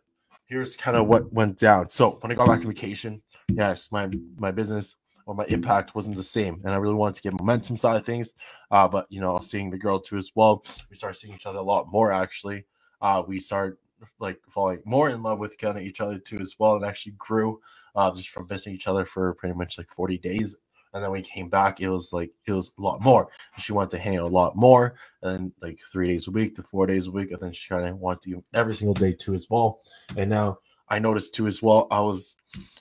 here's 0.46 0.76
kind 0.76 0.96
of 0.96 1.06
what 1.06 1.32
went 1.32 1.56
down. 1.56 1.88
So 1.88 2.18
when 2.20 2.32
I 2.32 2.34
got 2.34 2.48
back 2.48 2.60
from 2.60 2.68
vacation, 2.68 3.22
yes, 3.48 3.88
my 3.92 4.10
my 4.36 4.50
business 4.50 4.96
or 5.30 5.34
my 5.36 5.44
impact 5.46 5.94
wasn't 5.94 6.16
the 6.16 6.24
same. 6.24 6.60
And 6.64 6.74
I 6.74 6.76
really 6.76 6.96
wanted 6.96 7.14
to 7.14 7.22
get 7.22 7.38
momentum 7.38 7.76
side 7.76 7.94
of 7.94 8.04
things. 8.04 8.34
Uh, 8.72 8.88
but 8.88 9.06
you 9.10 9.20
know, 9.20 9.38
seeing 9.38 9.70
the 9.70 9.78
girl 9.78 10.00
too 10.00 10.16
as 10.16 10.32
well, 10.34 10.64
we 10.90 10.96
started 10.96 11.20
seeing 11.20 11.32
each 11.32 11.46
other 11.46 11.60
a 11.60 11.62
lot 11.62 11.86
more 11.88 12.10
actually. 12.10 12.64
Uh, 13.00 13.22
we 13.24 13.38
started 13.38 13.76
like 14.18 14.40
falling 14.48 14.80
more 14.84 15.08
in 15.08 15.22
love 15.22 15.38
with 15.38 15.56
kind 15.56 15.78
of 15.78 15.84
each 15.84 16.00
other 16.00 16.18
too 16.18 16.40
as 16.40 16.56
well, 16.58 16.74
and 16.74 16.84
actually 16.84 17.12
grew 17.16 17.60
uh, 17.94 18.10
just 18.10 18.30
from 18.30 18.48
missing 18.50 18.74
each 18.74 18.88
other 18.88 19.04
for 19.04 19.34
pretty 19.34 19.54
much 19.54 19.78
like 19.78 19.88
40 19.94 20.18
days. 20.18 20.56
And 20.94 21.04
then 21.04 21.12
we 21.12 21.22
came 21.22 21.48
back, 21.48 21.80
it 21.80 21.88
was 21.88 22.12
like 22.12 22.32
it 22.48 22.52
was 22.52 22.72
a 22.76 22.82
lot 22.82 23.00
more. 23.00 23.28
She 23.56 23.72
wanted 23.72 23.90
to 23.90 23.98
hang 23.98 24.16
out 24.16 24.24
a 24.24 24.34
lot 24.34 24.56
more, 24.56 24.96
and 25.22 25.52
like 25.62 25.78
three 25.92 26.08
days 26.08 26.26
a 26.26 26.32
week 26.32 26.56
to 26.56 26.64
four 26.64 26.86
days 26.86 27.06
a 27.06 27.12
week. 27.12 27.30
And 27.30 27.38
then 27.38 27.52
she 27.52 27.68
kind 27.68 27.86
of 27.86 27.98
wanted 27.98 28.22
to 28.22 28.42
every 28.52 28.74
single 28.74 28.94
day 28.94 29.12
too 29.12 29.34
as 29.34 29.46
well. 29.48 29.78
And 30.16 30.28
now 30.28 30.58
I 30.88 30.98
noticed 30.98 31.36
too 31.36 31.46
as 31.46 31.62
well, 31.62 31.86
I 31.92 32.00
was 32.00 32.34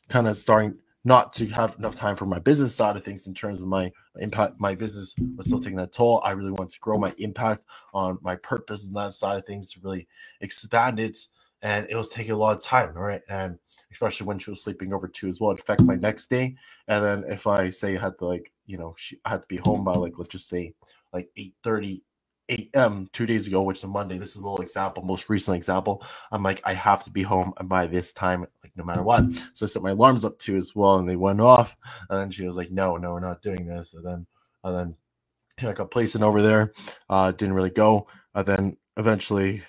kind 0.07 0.27
of 0.27 0.35
starting 0.35 0.79
not 1.05 1.33
to 1.33 1.47
have 1.47 1.75
enough 1.79 1.95
time 1.95 2.15
for 2.15 2.25
my 2.25 2.39
business 2.39 2.75
side 2.75 2.97
of 2.97 3.03
things 3.03 3.27
in 3.27 3.33
terms 3.33 3.61
of 3.61 3.67
my 3.67 3.91
impact. 4.19 4.59
My 4.59 4.75
business 4.75 5.15
was 5.37 5.47
still 5.47 5.59
taking 5.59 5.77
that 5.77 5.93
toll. 5.93 6.21
I 6.23 6.31
really 6.31 6.51
want 6.51 6.71
to 6.71 6.79
grow 6.79 6.97
my 6.97 7.13
impact 7.17 7.65
on 7.93 8.17
my 8.21 8.35
purpose 8.35 8.87
and 8.87 8.95
that 8.97 9.13
side 9.13 9.37
of 9.37 9.45
things 9.45 9.71
to 9.71 9.79
really 9.81 10.07
expand 10.41 10.99
it. 10.99 11.17
And 11.61 11.87
it 11.89 11.95
was 11.95 12.09
taking 12.09 12.31
a 12.31 12.37
lot 12.37 12.55
of 12.55 12.63
time, 12.63 12.93
right? 12.93 13.21
And 13.29 13.57
especially 13.91 14.27
when 14.27 14.39
she 14.39 14.49
was 14.49 14.63
sleeping 14.63 14.93
over 14.93 15.07
too 15.07 15.27
as 15.27 15.39
well, 15.39 15.51
it 15.51 15.59
affected 15.59 15.85
my 15.85 15.95
next 15.95 16.29
day. 16.29 16.55
And 16.87 17.03
then 17.03 17.31
if 17.31 17.47
I 17.47 17.69
say 17.69 17.97
I 17.97 18.01
had 18.01 18.17
to 18.19 18.25
like, 18.25 18.51
you 18.65 18.77
know, 18.77 18.93
she, 18.97 19.19
I 19.25 19.31
had 19.31 19.41
to 19.41 19.47
be 19.47 19.57
home 19.57 19.83
by 19.83 19.93
like 19.93 20.17
let's 20.17 20.31
just 20.31 20.47
say 20.47 20.73
like 21.11 21.29
8 21.35 21.53
30 21.63 22.03
a.m. 22.49 23.07
two 23.13 23.25
days 23.25 23.47
ago, 23.47 23.61
which 23.63 23.79
is 23.79 23.83
a 23.85 23.87
Monday. 23.87 24.17
This 24.17 24.31
is 24.31 24.37
a 24.37 24.41
little 24.43 24.61
example, 24.61 25.03
most 25.03 25.29
recent 25.29 25.57
example. 25.57 26.03
I'm 26.31 26.43
like, 26.43 26.61
I 26.65 26.73
have 26.73 27.03
to 27.05 27.11
be 27.11 27.23
home 27.23 27.53
by 27.65 27.87
this 27.87 28.13
time, 28.13 28.41
like 28.63 28.73
no 28.75 28.83
matter 28.83 29.03
what. 29.03 29.25
So 29.53 29.65
I 29.65 29.69
set 29.69 29.83
my 29.83 29.91
alarms 29.91 30.25
up 30.25 30.39
too 30.39 30.57
as 30.57 30.75
well, 30.75 30.97
and 30.99 31.09
they 31.09 31.15
went 31.17 31.41
off. 31.41 31.77
And 32.09 32.19
then 32.19 32.31
she 32.31 32.45
was 32.45 32.57
like, 32.57 32.71
No, 32.71 32.97
no, 32.97 33.13
we're 33.13 33.19
not 33.21 33.41
doing 33.41 33.65
this. 33.67 33.93
And 33.93 34.05
then, 34.05 34.27
and 34.63 34.75
then 34.75 35.69
I 35.69 35.73
got 35.73 35.91
placed 35.91 36.15
in 36.15 36.23
over 36.23 36.41
there. 36.41 36.73
Uh, 37.09 37.31
didn't 37.31 37.55
really 37.55 37.69
go. 37.69 38.07
And 38.35 38.45
then 38.45 38.77
eventually, 38.97 39.63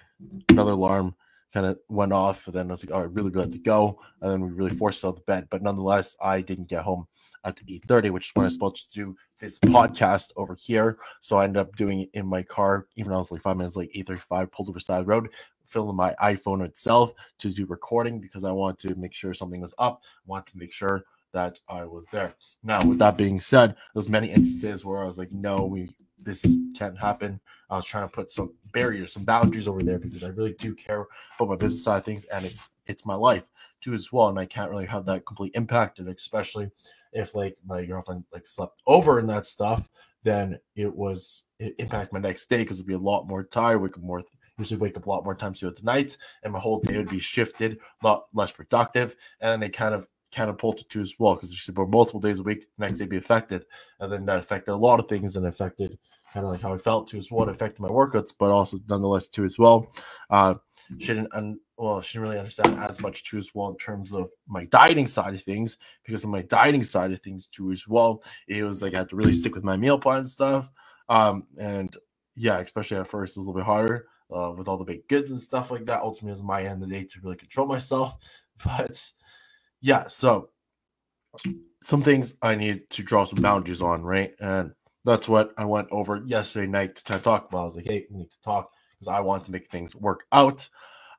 another 0.50 0.72
alarm 0.72 1.14
kind 1.52 1.66
of 1.66 1.78
went 1.88 2.12
off. 2.12 2.46
And 2.46 2.54
then 2.54 2.68
I 2.68 2.72
was 2.72 2.84
like, 2.84 2.94
oh, 2.94 3.00
I 3.00 3.04
really, 3.04 3.30
really 3.30 3.50
to 3.50 3.58
go. 3.58 4.00
And 4.20 4.30
then 4.30 4.40
we 4.40 4.50
really 4.50 4.74
forced 4.74 5.04
out 5.04 5.16
the 5.16 5.22
bed. 5.22 5.48
But 5.50 5.62
nonetheless, 5.62 6.16
I 6.20 6.40
didn't 6.40 6.68
get 6.68 6.82
home 6.82 7.06
at 7.44 7.56
8.30, 7.56 8.10
which 8.10 8.28
is 8.28 8.32
when 8.34 8.44
I 8.44 8.46
was 8.46 8.54
supposed 8.54 8.90
to 8.90 8.94
do 8.94 9.16
this 9.38 9.58
podcast 9.60 10.32
over 10.36 10.54
here. 10.54 10.98
So 11.20 11.38
I 11.38 11.44
ended 11.44 11.60
up 11.60 11.76
doing 11.76 12.00
it 12.00 12.10
in 12.14 12.26
my 12.26 12.42
car, 12.42 12.86
even 12.96 13.10
though 13.10 13.16
I 13.16 13.20
was 13.20 13.32
like 13.32 13.42
five 13.42 13.56
minutes 13.56 13.76
like 13.76 13.90
8.35, 13.96 14.52
pulled 14.52 14.68
over 14.68 14.80
side 14.80 15.06
road, 15.06 15.30
filling 15.66 15.96
my 15.96 16.14
iPhone 16.22 16.64
itself 16.64 17.12
to 17.38 17.50
do 17.50 17.66
recording 17.66 18.20
because 18.20 18.44
I 18.44 18.52
want 18.52 18.78
to 18.80 18.94
make 18.96 19.14
sure 19.14 19.32
something 19.34 19.60
was 19.60 19.74
up. 19.78 20.02
I 20.04 20.22
want 20.26 20.46
to 20.46 20.58
make 20.58 20.72
sure 20.72 21.04
that 21.32 21.58
I 21.68 21.84
was 21.84 22.06
there. 22.12 22.34
Now, 22.62 22.84
with 22.84 22.98
that 22.98 23.16
being 23.16 23.40
said, 23.40 23.76
there's 23.94 24.08
many 24.08 24.28
instances 24.28 24.84
where 24.84 25.02
I 25.02 25.06
was 25.06 25.16
like, 25.16 25.30
no, 25.32 25.64
we 25.64 25.94
this 26.22 26.46
can't 26.76 26.98
happen. 26.98 27.40
I 27.68 27.76
was 27.76 27.86
trying 27.86 28.08
to 28.08 28.12
put 28.12 28.30
some 28.30 28.52
barriers, 28.72 29.12
some 29.12 29.24
boundaries 29.24 29.68
over 29.68 29.82
there 29.82 29.98
because 29.98 30.24
I 30.24 30.28
really 30.28 30.54
do 30.54 30.74
care 30.74 31.06
about 31.36 31.48
my 31.48 31.56
business 31.56 31.84
side 31.84 31.98
of 31.98 32.04
things 32.04 32.24
and 32.26 32.44
it's 32.44 32.68
it's 32.86 33.06
my 33.06 33.14
life 33.14 33.48
too 33.80 33.94
as 33.94 34.12
well. 34.12 34.28
And 34.28 34.38
I 34.38 34.44
can't 34.44 34.70
really 34.70 34.86
have 34.86 35.06
that 35.06 35.24
complete 35.26 35.52
impact. 35.54 35.98
And 35.98 36.08
especially 36.08 36.70
if 37.12 37.34
like 37.34 37.56
my 37.64 37.84
girlfriend 37.84 38.24
like 38.32 38.46
slept 38.46 38.82
over 38.86 39.18
and 39.18 39.28
that 39.30 39.46
stuff, 39.46 39.88
then 40.22 40.58
it 40.76 40.94
was 40.94 41.44
it 41.58 41.74
impact 41.78 42.12
my 42.12 42.20
next 42.20 42.48
day 42.48 42.62
because 42.62 42.78
it'd 42.78 42.86
be 42.86 42.94
a 42.94 42.98
lot 42.98 43.26
more 43.26 43.44
tired, 43.44 43.78
wake 43.78 43.96
up 43.96 44.02
more 44.02 44.22
usually 44.58 44.78
wake 44.80 44.96
up 44.96 45.06
a 45.06 45.08
lot 45.08 45.24
more 45.24 45.34
times 45.34 45.60
throughout 45.60 45.76
the 45.76 45.82
night, 45.82 46.16
and 46.42 46.52
my 46.52 46.58
whole 46.58 46.80
day 46.80 46.96
would 46.96 47.08
be 47.08 47.18
shifted, 47.18 47.78
a 48.02 48.06
lot 48.06 48.26
less 48.34 48.52
productive. 48.52 49.16
And 49.40 49.50
then 49.50 49.68
it 49.68 49.72
kind 49.72 49.94
of 49.94 50.06
catapulted 50.32 50.88
to 50.90 51.00
as 51.00 51.14
well 51.18 51.34
because 51.34 51.50
if 51.50 51.58
you 51.58 51.62
support 51.62 51.90
multiple 51.90 52.20
days 52.20 52.38
a 52.40 52.42
week, 52.42 52.66
next 52.78 52.98
day 52.98 53.06
be 53.06 53.16
affected, 53.18 53.66
and 54.00 54.12
then 54.12 54.26
that 54.26 54.38
affected 54.38 54.72
a 54.72 54.76
lot 54.76 55.00
of 55.00 55.06
things 55.06 55.36
and 55.36 55.46
affected 55.46 55.98
kind 56.32 56.46
of 56.46 56.52
like 56.52 56.62
how 56.62 56.74
I 56.74 56.78
felt 56.78 57.08
too 57.08 57.18
as 57.18 57.30
well. 57.30 57.48
It 57.48 57.52
affected 57.52 57.80
my 57.80 57.88
workouts, 57.88 58.34
but 58.38 58.50
also 58.50 58.78
nonetheless 58.88 59.28
too 59.28 59.44
as 59.44 59.58
well. 59.58 59.92
Uh, 60.30 60.54
she 60.98 61.14
didn't, 61.14 61.34
un- 61.34 61.60
well, 61.78 62.00
she 62.00 62.14
didn't 62.18 62.28
really 62.28 62.38
understand 62.38 62.76
as 62.78 63.00
much 63.00 63.24
too 63.24 63.38
as 63.38 63.50
well 63.54 63.70
in 63.70 63.76
terms 63.78 64.12
of 64.12 64.30
my 64.48 64.64
dieting 64.66 65.06
side 65.06 65.34
of 65.34 65.42
things 65.42 65.76
because 66.04 66.24
of 66.24 66.30
my 66.30 66.42
dieting 66.42 66.84
side 66.84 67.12
of 67.12 67.20
things 67.22 67.46
too 67.48 67.72
as 67.72 67.88
well. 67.88 68.22
It 68.48 68.64
was 68.64 68.82
like 68.82 68.94
I 68.94 68.98
had 68.98 69.08
to 69.10 69.16
really 69.16 69.32
stick 69.32 69.54
with 69.54 69.64
my 69.64 69.76
meal 69.76 69.98
plan 69.98 70.24
stuff, 70.24 70.70
um, 71.08 71.46
and 71.58 71.96
yeah, 72.36 72.58
especially 72.60 72.98
at 72.98 73.08
first 73.08 73.36
it 73.36 73.40
was 73.40 73.46
a 73.46 73.50
little 73.50 73.60
bit 73.60 73.66
harder. 73.66 74.06
Uh, 74.34 74.52
with 74.56 74.68
all 74.68 74.76
the 74.78 74.84
baked 74.84 75.08
goods 75.08 75.32
and 75.32 75.40
stuff 75.40 75.70
like 75.70 75.86
that, 75.86 76.02
ultimately, 76.02 76.30
it 76.30 76.34
was 76.34 76.42
my 76.42 76.62
end 76.64 76.82
of 76.82 76.88
the 76.88 76.94
day 76.94 77.04
to 77.04 77.20
really 77.22 77.36
control 77.36 77.66
myself. 77.66 78.16
But 78.64 79.12
yeah, 79.80 80.06
so 80.06 80.50
some 81.82 82.02
things 82.02 82.34
I 82.42 82.54
need 82.54 82.90
to 82.90 83.02
draw 83.02 83.24
some 83.24 83.42
boundaries 83.42 83.82
on, 83.82 84.02
right? 84.02 84.34
And 84.40 84.72
that's 85.04 85.28
what 85.28 85.52
I 85.56 85.64
went 85.64 85.88
over 85.90 86.22
yesterday 86.26 86.66
night 86.66 86.96
to 86.96 87.18
talk 87.18 87.48
about. 87.48 87.62
I 87.62 87.64
was 87.64 87.76
like, 87.76 87.86
hey, 87.86 88.06
we 88.10 88.18
need 88.18 88.30
to 88.30 88.40
talk 88.42 88.70
because 88.92 89.08
I 89.08 89.20
want 89.20 89.44
to 89.44 89.52
make 89.52 89.70
things 89.70 89.94
work 89.94 90.24
out. 90.32 90.68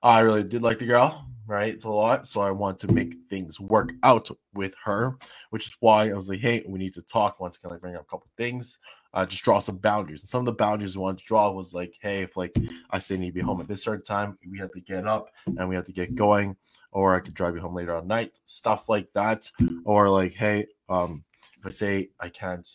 I 0.04 0.20
really 0.20 0.44
did 0.44 0.62
like 0.64 0.80
the 0.80 0.86
girl, 0.86 1.28
right? 1.48 1.74
It's 1.74 1.86
a 1.86 1.90
lot. 1.90 2.28
So 2.28 2.42
I 2.42 2.52
want 2.52 2.80
to 2.80 2.92
make 2.92 3.16
things 3.30 3.60
work 3.60 3.94
out 4.04 4.30
with 4.54 4.74
her, 4.84 5.18
which 5.50 5.68
is 5.68 5.76
why 5.80 6.10
I 6.10 6.14
was 6.14 6.30
like, 6.30 6.40
hey, 6.40 6.64
we 6.68 6.80
need 6.80 6.94
to 6.96 7.02
talk. 7.02 7.40
once 7.40 7.58
again, 7.58 7.76
of 7.76 7.82
bring 7.82 7.96
up 7.96 8.04
a 8.04 8.06
couple 8.06 8.30
things 8.38 8.78
uh, 9.14 9.26
just 9.26 9.44
draw 9.44 9.60
some 9.60 9.78
boundaries. 9.78 10.22
And 10.22 10.30
some 10.30 10.40
of 10.40 10.46
the 10.46 10.54
boundaries 10.54 10.96
we 10.96 11.04
wanted 11.04 11.20
to 11.20 11.26
draw 11.26 11.52
was 11.52 11.74
like, 11.74 11.96
hey, 12.02 12.24
if 12.24 12.38
like 12.38 12.56
I 12.90 13.00
say 13.00 13.18
need 13.18 13.28
to 13.28 13.34
be 13.34 13.42
home 13.42 13.62
at 13.62 13.68
this 13.68 13.84
certain 13.84 14.04
time, 14.06 14.38
we 14.50 14.60
have 14.60 14.72
to 14.72 14.82
get 14.82 15.08
up 15.08 15.30
and 15.46 15.68
we 15.68 15.76
have 15.76 15.86
to 15.86 15.92
get 15.92 16.16
going, 16.16 16.56
or 16.92 17.16
I 17.16 17.20
could 17.20 17.34
drive 17.34 17.56
you 17.56 17.62
home 17.62 17.76
later 17.76 17.96
on 17.96 18.08
night, 18.08 18.40
stuff 18.46 18.90
like 18.90 19.10
that. 19.14 19.50
Or 19.84 20.10
like, 20.10 20.34
hey, 20.34 20.68
um, 20.90 21.24
if 21.60 21.66
I 21.66 21.70
say 21.70 22.10
I 22.20 22.30
can't 22.30 22.68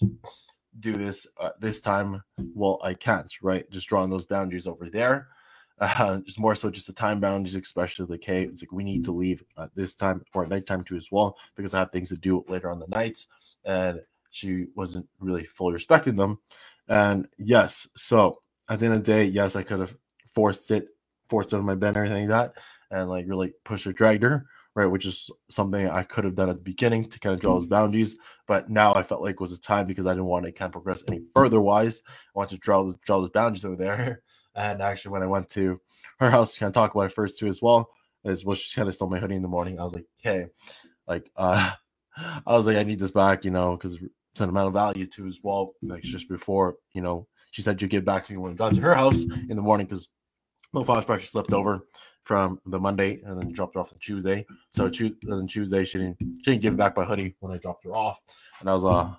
do 0.81 0.93
this 0.93 1.27
uh, 1.41 1.51
this 1.59 1.81
time, 1.81 2.23
well, 2.55 2.79
I 2.83 2.95
can't, 2.95 3.33
right? 3.43 3.69
Just 3.71 3.89
drawing 3.89 4.11
those 4.11 4.27
boundaries 4.27 4.67
over 4.67 4.89
there. 4.91 5.29
Uh, 5.79 6.21
just 6.21 6.41
more 6.41 6.55
so 6.55 6.71
just 6.71 6.87
the 6.87 6.93
time 6.95 7.21
boundaries, 7.21 7.55
especially 7.55 8.07
like, 8.07 8.25
hey, 8.25 8.45
it's 8.45 8.63
like 8.63 8.73
we 8.73 8.83
need 8.83 9.05
to 9.05 9.13
leave 9.13 9.45
at 9.59 9.69
this 9.75 9.95
time 9.95 10.25
or 10.33 10.43
at 10.43 10.49
nighttime 10.49 10.83
too 10.83 10.97
as 10.97 11.13
well, 11.13 11.37
because 11.55 11.75
I 11.75 11.81
have 11.81 11.93
things 11.93 12.09
to 12.09 12.17
do 12.17 12.43
later 12.49 12.71
on 12.71 12.79
the 12.81 12.87
nights. 12.87 13.27
And 13.67 14.01
she 14.37 14.67
wasn't 14.75 15.09
really 15.19 15.45
fully 15.45 15.73
respecting 15.73 16.15
them. 16.15 16.39
And 16.89 17.27
yes, 17.39 17.89
so 17.97 18.43
at 18.69 18.79
the 18.79 18.87
end 18.87 18.95
of 18.95 19.05
the 19.05 19.13
day, 19.13 19.25
yes, 19.25 19.57
I 19.57 19.63
could 19.63 19.81
have 19.81 19.97
forced 20.35 20.71
it, 20.71 20.89
forced 21.31 21.55
it 21.55 21.57
on 21.57 21.65
my 21.65 21.75
bed 21.75 21.97
or 21.97 22.05
anything 22.05 22.29
like 22.29 22.53
that, 22.55 22.63
and 22.91 23.09
like 23.09 23.25
really 23.27 23.55
pushed 23.65 23.87
or 23.87 23.95
dragged 23.95 24.23
her, 24.23 24.47
right? 24.75 24.87
Which 24.87 25.07
is 25.07 25.31
something 25.51 25.89
I 25.89 26.03
could 26.03 26.25
have 26.25 26.35
done 26.35 26.51
at 26.51 26.57
the 26.57 26.63
beginning 26.63 27.07
to 27.07 27.19
kind 27.19 27.35
of 27.35 27.41
draw 27.41 27.59
those 27.59 27.69
boundaries. 27.69 28.19
But 28.47 28.69
now 28.69 28.93
I 28.95 29.03
felt 29.03 29.23
like 29.23 29.41
was 29.41 29.53
a 29.53 29.61
time 29.61 29.87
because 29.87 30.07
I 30.07 30.11
didn't 30.11 30.27
want 30.27 30.45
to 30.45 30.53
kind 30.53 30.69
of 30.69 30.73
progress 30.73 31.03
any 31.09 31.23
further 31.35 31.61
wise. 31.61 32.03
I 32.07 32.39
wanted 32.39 32.57
to 32.57 32.61
draw 32.61 32.83
those 32.83 32.97
draw 32.97 33.21
those 33.21 33.31
boundaries 33.31 33.65
over 33.65 33.77
there. 33.77 34.23
And 34.59 34.81
actually 34.81 35.13
when 35.13 35.23
I 35.23 35.27
went 35.27 35.51
to 35.51 35.79
her 36.19 36.31
house 36.31 36.55
to 36.55 36.61
kind 36.61 36.69
of 36.69 36.73
talk 36.73 36.95
about 36.95 37.11
it 37.11 37.13
first 37.13 37.39
too 37.39 37.47
as 37.47 37.61
well, 37.61 37.91
is 38.25 38.43
well, 38.43 38.55
she 38.55 38.75
kind 38.75 38.89
of 38.89 38.95
stole 38.95 39.11
my 39.11 39.19
hoodie 39.19 39.35
in 39.35 39.43
the 39.43 39.49
morning. 39.49 39.79
I 39.79 39.85
was 39.85 39.93
like, 39.93 40.07
hey, 40.23 40.47
like 41.07 41.31
uh 41.37 41.73
I 42.47 42.53
was 42.53 42.67
like, 42.67 42.77
I 42.77 42.83
need 42.83 42.99
this 42.99 43.11
back, 43.11 43.45
you 43.45 43.51
know, 43.51 43.77
because 43.77 43.99
sentimental 44.37 44.71
value 44.71 45.07
to 45.07 45.27
as 45.27 45.41
well. 45.43 45.73
Like 45.83 46.03
just 46.03 46.29
before, 46.29 46.77
you 46.93 47.03
know, 47.03 47.27
she 47.51 47.63
said 47.63 47.81
you'd 47.81 47.91
get 47.91 48.05
back 48.05 48.25
to 48.27 48.33
me 48.33 48.39
when 48.39 48.55
got 48.55 48.75
to 48.75 48.81
her 48.81 48.95
house 48.95 49.23
in 49.23 49.57
the 49.57 49.63
morning 49.63 49.87
because 49.87 50.09
Mo 50.73 50.85
Fox 50.85 51.09
actually 51.09 51.23
slept 51.23 51.53
over 51.53 51.87
from 52.25 52.61
the 52.67 52.79
Monday 52.79 53.21
and 53.25 53.41
then 53.41 53.53
dropped 53.53 53.75
her 53.75 53.81
off 53.81 53.93
on 53.93 53.99
Tuesday. 53.99 54.45
So 54.73 54.89
Tuesday, 54.89 55.17
then 55.23 55.47
Tuesday 55.47 55.85
she 55.85 55.99
didn't 55.99 56.19
she 56.19 56.51
didn't 56.51 56.63
give 56.63 56.77
back 56.77 56.97
my 56.97 57.05
hoodie 57.05 57.37
when 57.41 57.53
I 57.53 57.59
dropped 57.59 57.85
her 57.85 57.95
off, 57.97 58.21
and 58.61 58.69
I 58.69 58.75
was 58.75 58.85
uh 58.85 59.15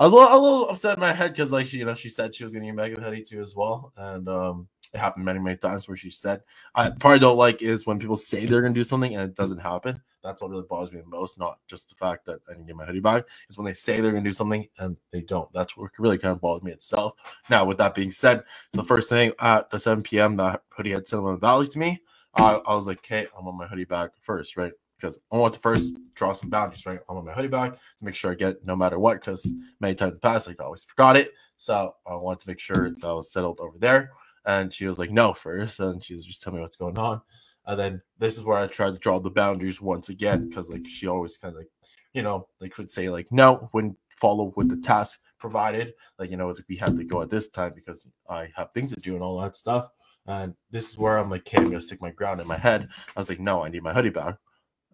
I 0.00 0.04
was 0.04 0.12
a 0.12 0.14
little, 0.14 0.32
a 0.32 0.38
little 0.40 0.68
upset 0.68 0.94
in 0.94 1.00
my 1.00 1.12
head 1.12 1.32
because 1.32 1.50
like 1.50 1.66
she 1.66 1.78
you 1.78 1.84
know 1.84 1.94
she 1.94 2.10
said 2.10 2.34
she 2.34 2.44
was 2.44 2.52
gonna 2.52 2.66
give 2.66 2.74
me 2.74 2.92
a 2.92 3.00
hoodie 3.00 3.24
too 3.24 3.40
as 3.40 3.56
well, 3.56 3.92
and 3.96 4.28
um 4.28 4.68
it 4.92 4.98
happened 4.98 5.24
many 5.24 5.38
many 5.38 5.56
times 5.56 5.86
where 5.88 5.96
she 5.96 6.10
said 6.10 6.42
I 6.74 6.90
probably 6.90 7.18
don't 7.18 7.36
like 7.36 7.62
is 7.62 7.86
when 7.86 7.98
people 7.98 8.16
say 8.16 8.46
they're 8.46 8.62
gonna 8.62 8.74
do 8.74 8.84
something 8.84 9.14
and 9.14 9.22
it 9.22 9.34
doesn't 9.36 9.58
happen. 9.58 10.00
That's 10.22 10.42
what 10.42 10.50
really 10.50 10.64
bothers 10.68 10.92
me 10.92 11.00
the 11.00 11.06
most. 11.06 11.38
Not 11.38 11.58
just 11.68 11.88
the 11.88 11.94
fact 11.94 12.26
that 12.26 12.40
I 12.48 12.52
didn't 12.52 12.66
get 12.66 12.76
my 12.76 12.84
hoodie 12.84 13.00
back. 13.00 13.24
Is 13.48 13.56
when 13.56 13.64
they 13.64 13.72
say 13.72 14.00
they're 14.00 14.12
gonna 14.12 14.24
do 14.24 14.32
something 14.32 14.66
and 14.78 14.96
they 15.10 15.22
don't. 15.22 15.52
That's 15.52 15.76
what 15.76 15.90
really 15.98 16.18
kind 16.18 16.32
of 16.32 16.40
bothers 16.40 16.64
me 16.64 16.72
itself. 16.72 17.14
Now, 17.48 17.64
with 17.64 17.78
that 17.78 17.94
being 17.94 18.10
said, 18.10 18.42
the 18.72 18.84
first 18.84 19.08
thing 19.08 19.32
at 19.40 19.70
the 19.70 19.78
7 19.78 20.02
p.m. 20.02 20.36
that 20.36 20.62
hoodie 20.70 20.90
had 20.90 21.06
sentimental 21.06 21.38
value 21.38 21.68
to 21.70 21.78
me. 21.78 22.02
I, 22.34 22.54
I 22.54 22.74
was 22.74 22.86
like, 22.86 22.98
okay, 22.98 23.26
I 23.36 23.42
want 23.42 23.56
my 23.56 23.66
hoodie 23.66 23.84
back 23.84 24.10
first, 24.20 24.56
right? 24.56 24.72
Because 24.96 25.18
I 25.32 25.36
want 25.36 25.54
to 25.54 25.60
first 25.60 25.92
draw 26.14 26.32
some 26.32 26.50
boundaries, 26.50 26.84
right? 26.84 27.00
I 27.08 27.12
want 27.12 27.26
my 27.26 27.32
hoodie 27.32 27.48
back 27.48 27.72
to 27.72 28.04
make 28.04 28.14
sure 28.14 28.32
I 28.32 28.34
get 28.34 28.50
it 28.50 28.66
no 28.66 28.76
matter 28.76 28.98
what. 28.98 29.20
Because 29.20 29.50
many 29.80 29.94
times 29.94 30.10
in 30.10 30.14
the 30.14 30.20
past, 30.20 30.46
like 30.46 30.60
I 30.60 30.64
always 30.64 30.84
forgot 30.84 31.16
it, 31.16 31.32
so 31.56 31.94
I 32.06 32.16
wanted 32.16 32.40
to 32.40 32.48
make 32.48 32.58
sure 32.58 32.90
that 32.90 33.02
was 33.14 33.32
settled 33.32 33.60
over 33.60 33.78
there. 33.78 34.12
And 34.48 34.72
she 34.72 34.86
was 34.86 34.98
like, 34.98 35.10
no, 35.10 35.34
first, 35.34 35.78
and 35.78 36.02
she 36.02 36.14
was 36.14 36.24
just 36.24 36.42
telling 36.42 36.56
me 36.56 36.62
what's 36.62 36.76
going 36.76 36.96
on. 36.96 37.20
And 37.66 37.78
then 37.78 38.02
this 38.18 38.38
is 38.38 38.44
where 38.44 38.56
I 38.56 38.66
tried 38.66 38.94
to 38.94 38.98
draw 38.98 39.20
the 39.20 39.28
boundaries 39.28 39.78
once 39.78 40.08
again, 40.08 40.48
because 40.48 40.70
like 40.70 40.88
she 40.88 41.06
always 41.06 41.36
kind 41.36 41.52
of 41.52 41.58
like, 41.58 41.68
you 42.14 42.22
know, 42.22 42.48
like 42.58 42.78
would 42.78 42.90
say 42.90 43.10
like 43.10 43.26
no, 43.30 43.68
wouldn't 43.74 43.98
follow 44.16 44.54
with 44.56 44.70
the 44.70 44.78
task 44.78 45.18
provided. 45.38 45.92
Like, 46.18 46.30
you 46.30 46.38
know, 46.38 46.48
it's 46.48 46.58
like 46.58 46.68
we 46.70 46.76
have 46.76 46.96
to 46.96 47.04
go 47.04 47.20
at 47.20 47.28
this 47.28 47.50
time 47.50 47.72
because 47.74 48.08
I 48.28 48.48
have 48.56 48.72
things 48.72 48.94
to 48.94 49.00
do 49.00 49.12
and 49.14 49.22
all 49.22 49.38
that 49.40 49.54
stuff. 49.54 49.86
And 50.26 50.54
this 50.70 50.88
is 50.88 50.96
where 50.96 51.18
I'm 51.18 51.28
like, 51.28 51.42
okay, 51.42 51.58
I'm 51.58 51.64
gonna 51.64 51.82
stick 51.82 52.00
my 52.00 52.10
ground 52.10 52.40
in 52.40 52.46
my 52.46 52.56
head. 52.56 52.88
I 53.14 53.20
was 53.20 53.28
like, 53.28 53.40
no, 53.40 53.62
I 53.62 53.68
need 53.68 53.82
my 53.82 53.92
hoodie 53.92 54.08
back. 54.08 54.36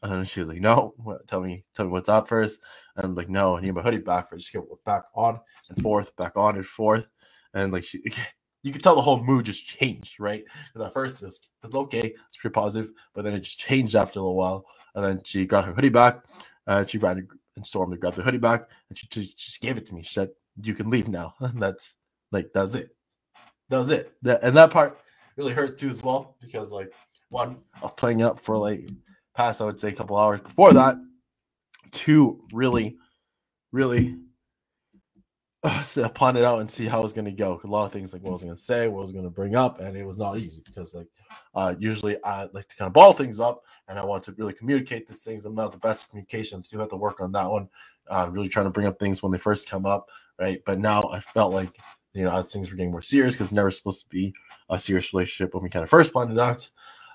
And 0.02 0.26
she 0.28 0.40
was 0.40 0.48
like, 0.48 0.60
no, 0.60 0.94
tell 1.28 1.40
me, 1.40 1.64
tell 1.76 1.86
me 1.86 1.92
what's 1.92 2.08
up 2.08 2.28
first. 2.28 2.58
And 2.96 3.06
I'm 3.06 3.14
like, 3.14 3.28
no, 3.28 3.56
I 3.56 3.60
need 3.60 3.74
my 3.74 3.82
hoodie 3.82 3.98
back 3.98 4.30
first. 4.30 4.50
Just 4.50 4.52
get 4.52 4.84
back 4.84 5.04
on 5.14 5.38
and 5.70 5.80
forth, 5.80 6.16
back 6.16 6.32
on 6.34 6.56
and 6.56 6.66
forth. 6.66 7.06
And 7.54 7.72
like 7.72 7.84
she 7.84 8.02
you 8.64 8.72
could 8.72 8.82
tell 8.82 8.96
the 8.96 9.02
whole 9.02 9.22
mood 9.22 9.44
just 9.44 9.66
changed, 9.66 10.18
right? 10.18 10.42
Because 10.72 10.86
at 10.86 10.94
first 10.94 11.22
it 11.22 11.26
was, 11.26 11.36
it 11.36 11.66
was 11.66 11.74
okay, 11.74 12.14
it's 12.28 12.36
pretty 12.40 12.54
positive, 12.54 12.92
but 13.14 13.22
then 13.22 13.34
it 13.34 13.40
just 13.40 13.58
changed 13.58 13.94
after 13.94 14.18
a 14.18 14.22
little 14.22 14.36
while. 14.36 14.64
And 14.94 15.04
then 15.04 15.20
she 15.24 15.44
got 15.44 15.66
her 15.66 15.74
hoodie 15.74 15.90
back. 15.90 16.24
Uh, 16.66 16.84
she 16.86 16.96
ran 16.96 17.28
and 17.56 17.66
stormed 17.66 17.92
to 17.92 17.98
grab 17.98 18.14
the 18.14 18.22
hoodie 18.22 18.38
back, 18.38 18.70
and 18.88 18.98
she, 18.98 19.06
she 19.06 19.34
just 19.36 19.60
gave 19.60 19.76
it 19.76 19.84
to 19.86 19.94
me. 19.94 20.02
She 20.02 20.14
said, 20.14 20.30
"You 20.62 20.74
can 20.74 20.90
leave 20.90 21.08
now." 21.08 21.34
And 21.40 21.62
that's 21.62 21.96
like 22.32 22.50
that's 22.54 22.74
it. 22.74 22.96
That 23.68 23.78
was 23.78 23.90
it. 23.90 24.14
That, 24.22 24.42
and 24.42 24.56
that 24.56 24.70
part 24.70 24.98
really 25.36 25.52
hurt 25.52 25.76
too 25.76 25.90
as 25.90 26.02
well 26.02 26.36
because 26.40 26.72
like 26.72 26.90
one, 27.28 27.58
I 27.76 27.82
was 27.82 27.94
playing 27.94 28.22
up 28.22 28.40
for 28.40 28.56
like 28.56 28.88
past 29.36 29.60
I 29.60 29.66
would 29.66 29.78
say 29.78 29.88
a 29.90 29.94
couple 29.94 30.16
hours 30.16 30.40
before 30.40 30.72
that. 30.72 30.96
Two, 31.90 32.40
really, 32.52 32.96
really 33.72 34.16
uh, 35.98 36.10
plan 36.10 36.36
it 36.36 36.44
out 36.44 36.60
and 36.60 36.70
see 36.70 36.86
how 36.86 37.04
it's 37.04 37.14
going 37.14 37.26
to 37.26 37.32
go. 37.32 37.60
A 37.64 37.68
lot 37.68 37.86
of 37.86 37.92
things 37.92 38.12
like 38.12 38.22
what 38.22 38.30
I 38.30 38.34
was 38.34 38.44
going 38.44 38.56
to 38.56 38.62
say, 38.62 38.88
what 38.88 39.00
I 39.00 39.02
was 39.02 39.12
going 39.12 39.24
to 39.24 39.30
bring 39.30 39.56
up, 39.56 39.80
and 39.80 39.96
it 39.96 40.06
was 40.06 40.18
not 40.18 40.38
easy 40.38 40.62
because 40.64 40.94
like 40.94 41.08
uh, 41.54 41.74
usually 41.78 42.16
I 42.24 42.48
like 42.52 42.68
to 42.68 42.76
kind 42.76 42.88
of 42.88 42.94
ball 42.94 43.14
things 43.14 43.40
up, 43.40 43.62
and 43.88 43.98
I 43.98 44.04
want 44.04 44.24
to 44.24 44.32
really 44.38 44.54
communicate 44.54 45.06
these 45.06 45.22
things. 45.22 45.44
I'm 45.46 45.54
not 45.56 45.72
the 45.72 45.78
best 45.78 46.10
communication, 46.10 46.64
so 46.64 46.76
you 46.76 46.80
have 46.80 46.90
to 46.90 46.96
work 46.96 47.20
on 47.20 47.32
that 47.32 47.50
one. 47.50 47.68
Uh, 48.08 48.28
really 48.32 48.48
trying 48.48 48.66
to 48.66 48.70
bring 48.72 48.86
up 48.86 48.98
things 49.00 49.22
when 49.22 49.32
they 49.32 49.38
first 49.38 49.68
come 49.68 49.86
up, 49.86 50.08
right? 50.40 50.62
But 50.66 50.80
now 50.80 51.04
I 51.12 51.20
felt 51.20 51.54
like 51.54 51.76
you 52.14 52.24
know 52.24 52.36
as 52.36 52.52
things 52.52 52.70
were 52.70 52.76
getting 52.76 52.92
more 52.92 53.02
serious 53.02 53.34
because 53.34 53.52
never 53.52 53.70
supposed 53.72 54.02
to 54.02 54.08
be 54.10 54.34
a 54.70 54.78
serious 54.78 55.14
relationship 55.14 55.54
when 55.54 55.62
we 55.64 55.70
kind 55.70 55.82
of 55.84 55.90
first 55.90 56.12
planned 56.12 56.32
it 56.32 56.40
out. 56.40 56.70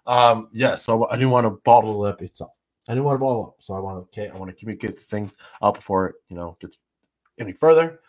Um, 0.07 0.49
yeah, 0.53 0.75
so 0.75 1.07
I 1.09 1.15
didn't 1.15 1.31
want 1.31 1.45
to 1.45 1.61
bottle 1.63 2.05
it 2.05 2.09
up 2.09 2.21
itself. 2.23 2.51
I 2.89 2.93
didn't 2.93 3.05
want 3.05 3.15
to 3.15 3.19
bottle 3.19 3.45
up, 3.47 3.55
so 3.59 3.75
I 3.75 3.79
want 3.79 4.11
to 4.11 4.21
okay, 4.21 4.31
I 4.33 4.37
want 4.37 4.49
to 4.51 4.57
communicate 4.57 4.95
these 4.95 5.05
things 5.07 5.35
out 5.63 5.75
before 5.75 6.07
it 6.07 6.15
you 6.29 6.35
know 6.35 6.57
gets 6.61 6.77
any 7.39 7.53
further. 7.53 7.99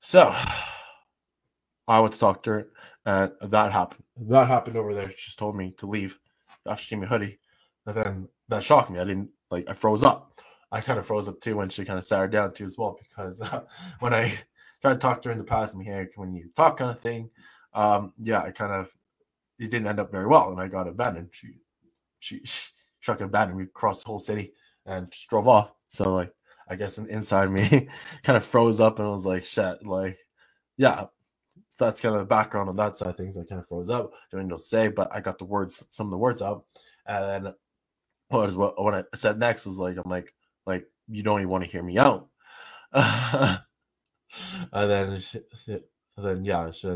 So 0.00 0.34
I 1.88 2.00
went 2.00 2.14
to 2.14 2.20
talk 2.20 2.42
to 2.44 2.50
her, 2.50 2.68
and 3.04 3.32
that 3.42 3.72
happened. 3.72 4.04
That 4.16 4.48
happened 4.48 4.76
over 4.76 4.94
there. 4.94 5.10
She 5.10 5.16
just 5.26 5.38
told 5.38 5.56
me 5.56 5.72
to 5.78 5.86
leave 5.86 6.18
after 6.66 6.82
she 6.82 6.94
gave 6.94 7.00
me 7.00 7.06
a 7.06 7.08
hoodie. 7.08 7.38
And 7.86 7.96
then 7.96 8.28
that 8.48 8.62
shocked 8.62 8.90
me. 8.90 8.98
I 8.98 9.04
didn't 9.04 9.30
like, 9.50 9.68
I 9.68 9.74
froze 9.74 10.02
up. 10.02 10.32
I 10.72 10.80
kind 10.80 10.98
of 10.98 11.06
froze 11.06 11.28
up 11.28 11.40
too 11.40 11.56
when 11.56 11.68
she 11.68 11.84
kind 11.84 11.98
of 11.98 12.04
sat 12.04 12.18
her 12.18 12.28
down 12.28 12.52
too 12.52 12.64
as 12.64 12.76
well 12.76 12.98
because 12.98 13.40
uh, 13.40 13.62
when 14.00 14.12
I 14.12 14.32
tried 14.82 14.94
to 14.94 14.98
talk 14.98 15.22
to 15.22 15.28
her 15.28 15.32
in 15.32 15.38
the 15.38 15.44
past, 15.44 15.74
and 15.74 15.84
hey, 15.84 16.08
when 16.16 16.34
you 16.34 16.50
talk 16.56 16.78
kind 16.78 16.90
of 16.90 16.98
thing, 16.98 17.30
um, 17.72 18.12
yeah, 18.20 18.42
I 18.42 18.50
kind 18.50 18.72
of 18.72 18.90
it 19.58 19.70
didn't 19.70 19.86
end 19.86 20.00
up 20.00 20.10
very 20.10 20.26
well, 20.26 20.50
and 20.50 20.60
I 20.60 20.68
got 20.68 20.88
abandoned. 20.88 21.28
She 21.32 21.48
she, 22.18 22.40
she 22.44 22.70
struck 23.00 23.20
abandoned 23.20 23.58
We 23.58 23.66
crossed 23.66 24.04
the 24.04 24.08
whole 24.08 24.18
city 24.18 24.52
and 24.84 25.10
just 25.10 25.28
drove 25.28 25.48
off. 25.48 25.72
So 25.88 26.12
like 26.12 26.32
I 26.68 26.76
guess 26.76 26.98
inside 26.98 27.50
me 27.50 27.88
kind 28.22 28.36
of 28.36 28.44
froze 28.44 28.80
up 28.80 28.98
and 28.98 29.08
was 29.10 29.26
like, 29.26 29.44
shit, 29.44 29.84
like, 29.86 30.16
yeah. 30.76 31.06
So 31.70 31.84
that's 31.84 32.00
kind 32.00 32.14
of 32.14 32.20
the 32.20 32.26
background 32.26 32.68
on 32.68 32.76
that 32.76 32.96
side 32.96 33.08
of 33.10 33.16
things. 33.16 33.36
I 33.36 33.44
kind 33.44 33.60
of 33.60 33.68
froze 33.68 33.90
up, 33.90 34.12
didn't 34.30 34.48
know 34.48 34.56
to 34.56 34.62
say, 34.62 34.88
but 34.88 35.14
I 35.14 35.20
got 35.20 35.38
the 35.38 35.44
words, 35.44 35.82
some 35.90 36.06
of 36.06 36.10
the 36.10 36.18
words 36.18 36.42
out. 36.42 36.64
And 37.06 37.44
then 37.44 37.52
was 38.30 38.56
what, 38.56 38.82
what 38.82 38.94
I 38.94 39.04
said 39.14 39.38
next 39.38 39.66
was 39.66 39.78
like, 39.78 39.96
I'm 39.96 40.10
like, 40.10 40.34
like, 40.66 40.86
you 41.08 41.22
don't 41.22 41.40
even 41.40 41.50
want 41.50 41.64
to 41.64 41.70
hear 41.70 41.82
me 41.82 41.98
out. 41.98 42.28
and 42.92 43.60
then, 44.72 45.20
she, 45.20 45.40
then, 46.16 46.44
yeah, 46.44 46.70
she, 46.70 46.88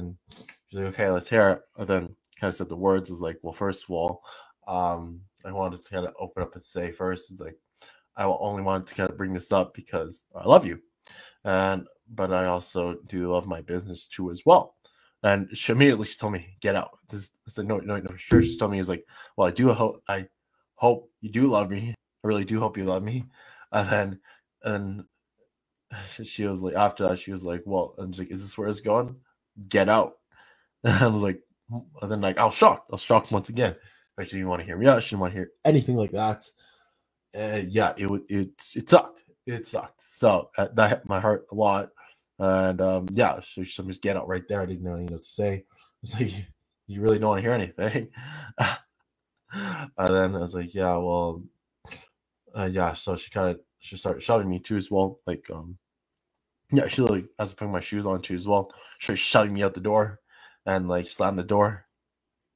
she's 0.69 0.79
like, 0.79 0.87
okay, 0.87 1.11
let's 1.11 1.29
hear 1.29 1.51
it. 1.51 1.63
And 1.79 1.89
then 1.89 2.17
kind 2.41 2.49
of 2.49 2.55
said 2.55 2.69
the 2.69 2.77
words 2.77 3.11
was 3.11 3.21
like, 3.21 3.39
well, 3.43 3.53
first 3.53 3.85
of 3.85 3.91
all, 3.91 4.23
um, 4.67 5.21
I 5.45 5.53
wanted 5.53 5.81
to 5.83 5.91
kind 5.91 6.07
of 6.07 6.15
open 6.19 6.43
up 6.43 6.55
and 6.55 6.65
say 6.65 6.91
first 6.91 7.31
is 7.31 7.41
like, 7.41 7.57
I 8.17 8.25
only 8.25 8.63
wanted 8.63 8.89
to 8.89 8.95
kind 8.95 9.11
of 9.11 9.17
bring 9.17 9.33
this 9.33 9.53
up 9.53 9.75
because 9.75 10.25
I 10.35 10.47
love 10.47 10.67
you, 10.67 10.81
and 11.45 11.87
but 12.09 12.33
I 12.33 12.47
also 12.47 12.97
do 13.07 13.33
love 13.33 13.47
my 13.47 13.61
business 13.63 14.07
too 14.07 14.31
as 14.31 14.43
well. 14.45 14.77
And 15.23 15.49
she 15.57 15.73
immediately 15.73 16.07
she 16.07 16.19
told 16.19 16.33
me, 16.35 16.57
"Get 16.61 16.77
out." 16.77 16.99
This, 17.11 17.31
this 17.47 17.59
no, 17.59 17.79
no, 17.79 17.99
no, 17.99 18.17
sure. 18.17 18.43
She 18.43 18.59
told 18.59 18.73
me, 18.73 18.79
"Is 18.81 18.89
like, 18.89 19.05
well, 19.37 19.49
I 19.49 19.53
do 19.53 19.73
hope, 19.73 20.03
I 20.09 20.27
hope 20.77 21.11
you 21.21 21.31
do 21.31 21.49
love 21.49 21.71
me. 21.71 21.95
I 22.25 22.29
really 22.29 22.45
do 22.45 22.61
hope 22.61 22.77
you 22.79 22.85
love 22.85 23.03
me." 23.03 23.25
And 23.73 23.89
then, 23.91 24.21
and 24.65 25.05
she 26.25 26.47
was 26.47 26.63
like, 26.63 26.75
after 26.75 27.09
that, 27.09 27.19
she 27.19 27.33
was 27.33 27.45
like, 27.45 27.63
"Well," 27.67 27.95
and 27.99 28.15
she's 28.15 28.21
like, 28.21 28.31
"Is 28.33 28.43
this 28.43 28.59
where 28.59 28.69
it's 28.69 28.81
going? 28.81 29.17
Get 29.69 29.89
out." 29.89 30.15
And 30.85 30.95
I 31.05 31.07
was 31.09 31.23
like, 31.23 31.43
hmm, 31.71 31.81
and 32.03 32.11
then 32.11 32.21
like 32.23 32.39
I 32.39 32.45
was 32.45 32.55
shocked. 32.55 32.89
I 32.91 32.95
was 32.95 33.03
shocked 33.03 33.33
once 33.33 33.51
again. 33.51 33.77
Like 34.19 34.29
she 34.29 34.37
didn't 34.37 34.49
want 34.49 34.61
to 34.61 34.67
hear 34.67 34.79
me 34.79 34.87
out. 34.87 35.03
She 35.03 35.11
didn't 35.11 35.21
want 35.21 35.35
to 35.35 35.39
hear 35.39 35.51
anything 35.65 35.97
like 35.97 36.13
that 36.13 36.45
uh, 37.39 37.63
yeah, 37.69 37.93
it 37.97 38.11
would 38.11 38.23
it 38.29 38.51
it 38.75 38.89
sucked. 38.89 39.25
It 39.47 39.67
sucked. 39.67 40.03
So 40.03 40.51
uh, 40.59 40.69
that 40.75 40.91
hit 40.91 41.09
my 41.09 41.21
heart 41.21 41.47
a 41.53 41.55
lot. 41.55 41.91
And 42.39 42.81
um, 42.81 43.09
yeah, 43.13 43.41
so 43.41 43.65
some 43.65 43.89
just 43.89 44.03
get 44.03 44.17
out 44.17 44.29
right 44.29 44.47
there. 44.49 44.63
I 44.63 44.67
didn't 44.67 44.85
know 44.85 44.97
what 44.97 45.23
to 45.23 45.29
say. 45.29 45.65
It's 46.03 46.19
like 46.19 46.33
you 46.87 47.01
really 47.03 47.19
don't 47.19 47.31
want 47.31 47.39
to 47.39 47.43
hear 47.43 47.53
anything. 47.53 48.09
and 49.53 49.91
then 49.97 50.35
I 50.35 50.39
was 50.39 50.55
like, 50.55 50.75
yeah, 50.75 50.97
well, 50.97 51.43
uh, 52.55 52.69
yeah. 52.73 52.95
So 52.95 53.17
she 53.17 53.31
kind 53.31 53.51
of 53.51 53.61
she 53.81 53.97
started 53.97 54.23
shoving 54.23 54.49
me 54.49 54.61
too 54.61 54.77
as 54.77 54.91
well. 54.91 55.21
Like 55.27 55.45
um, 55.53 55.79
yeah, 56.73 56.89
she 56.89 57.03
as 57.39 57.53
I 57.53 57.55
putting 57.55 57.73
my 57.73 57.81
shoes 57.81 58.07
on 58.07 58.23
too 58.23 58.35
as 58.35 58.47
well. 58.49 58.73
She 58.99 59.17
shoving 59.17 59.55
me 59.55 59.63
out 59.63 59.75
the 59.75 59.81
door 59.81 60.21
and 60.67 60.89
like 60.89 61.11
slammed 61.11 61.39
the 61.39 61.45
door. 61.45 61.87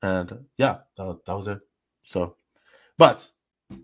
And 0.03 0.47
yeah, 0.59 0.79
that, 0.97 1.19
that 1.27 1.37
was 1.37 1.49
it. 1.49 1.61
So, 2.03 2.37
but 2.99 3.31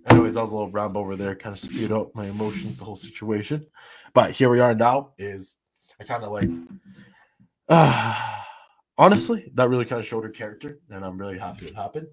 anyways, 0.07 0.37
I 0.37 0.41
was 0.41 0.51
a 0.51 0.55
little 0.55 0.71
ramble 0.71 1.01
over 1.01 1.17
there, 1.17 1.35
kind 1.35 1.53
of 1.53 1.59
spewed 1.59 1.93
out 1.93 2.11
my 2.15 2.27
emotions, 2.27 2.79
the 2.79 2.85
whole 2.85 2.97
situation. 2.97 3.67
But 4.15 4.33
here 4.33 4.49
we 4.49 4.61
are 4.61 4.75
now. 4.75 5.13
Is 5.19 5.55
I 6.01 6.05
kind 6.05 6.25
of 6.25 6.33
like, 6.33 6.49
uh, 7.69 8.39
honestly, 8.99 9.51
that 9.55 9.69
really 9.69 9.85
kind 9.85 10.01
of 10.01 10.07
showed 10.07 10.25
her 10.25 10.31
character, 10.31 10.81
and 10.91 11.05
I'm 11.05 11.19
really 11.19 11.39
happy 11.39 11.67
it 11.67 11.75
happened. 11.75 12.09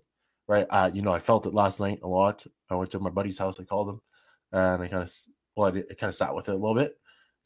Right, 0.48 0.66
uh, 0.70 0.90
you 0.94 1.02
know, 1.02 1.12
I 1.12 1.20
felt 1.20 1.46
it 1.46 1.54
last 1.54 1.80
night 1.80 2.00
a 2.04 2.08
lot. 2.08 2.46
I 2.70 2.76
went 2.76 2.92
to 2.92 3.00
my 3.00 3.10
buddy's 3.10 3.38
house. 3.38 3.60
I 3.60 3.64
called 3.64 3.90
him, 3.90 4.02
and 4.54 4.82
I 4.82 4.88
kind 4.88 5.04
of, 5.04 5.14
well, 5.56 5.68
I, 5.68 5.80
I 5.80 5.94
kind 5.94 6.10
of 6.10 6.16
sat 6.16 6.34
with 6.34 6.48
it 6.48 6.54
a 6.54 6.58
little 6.58 6.76
bit 6.76 6.98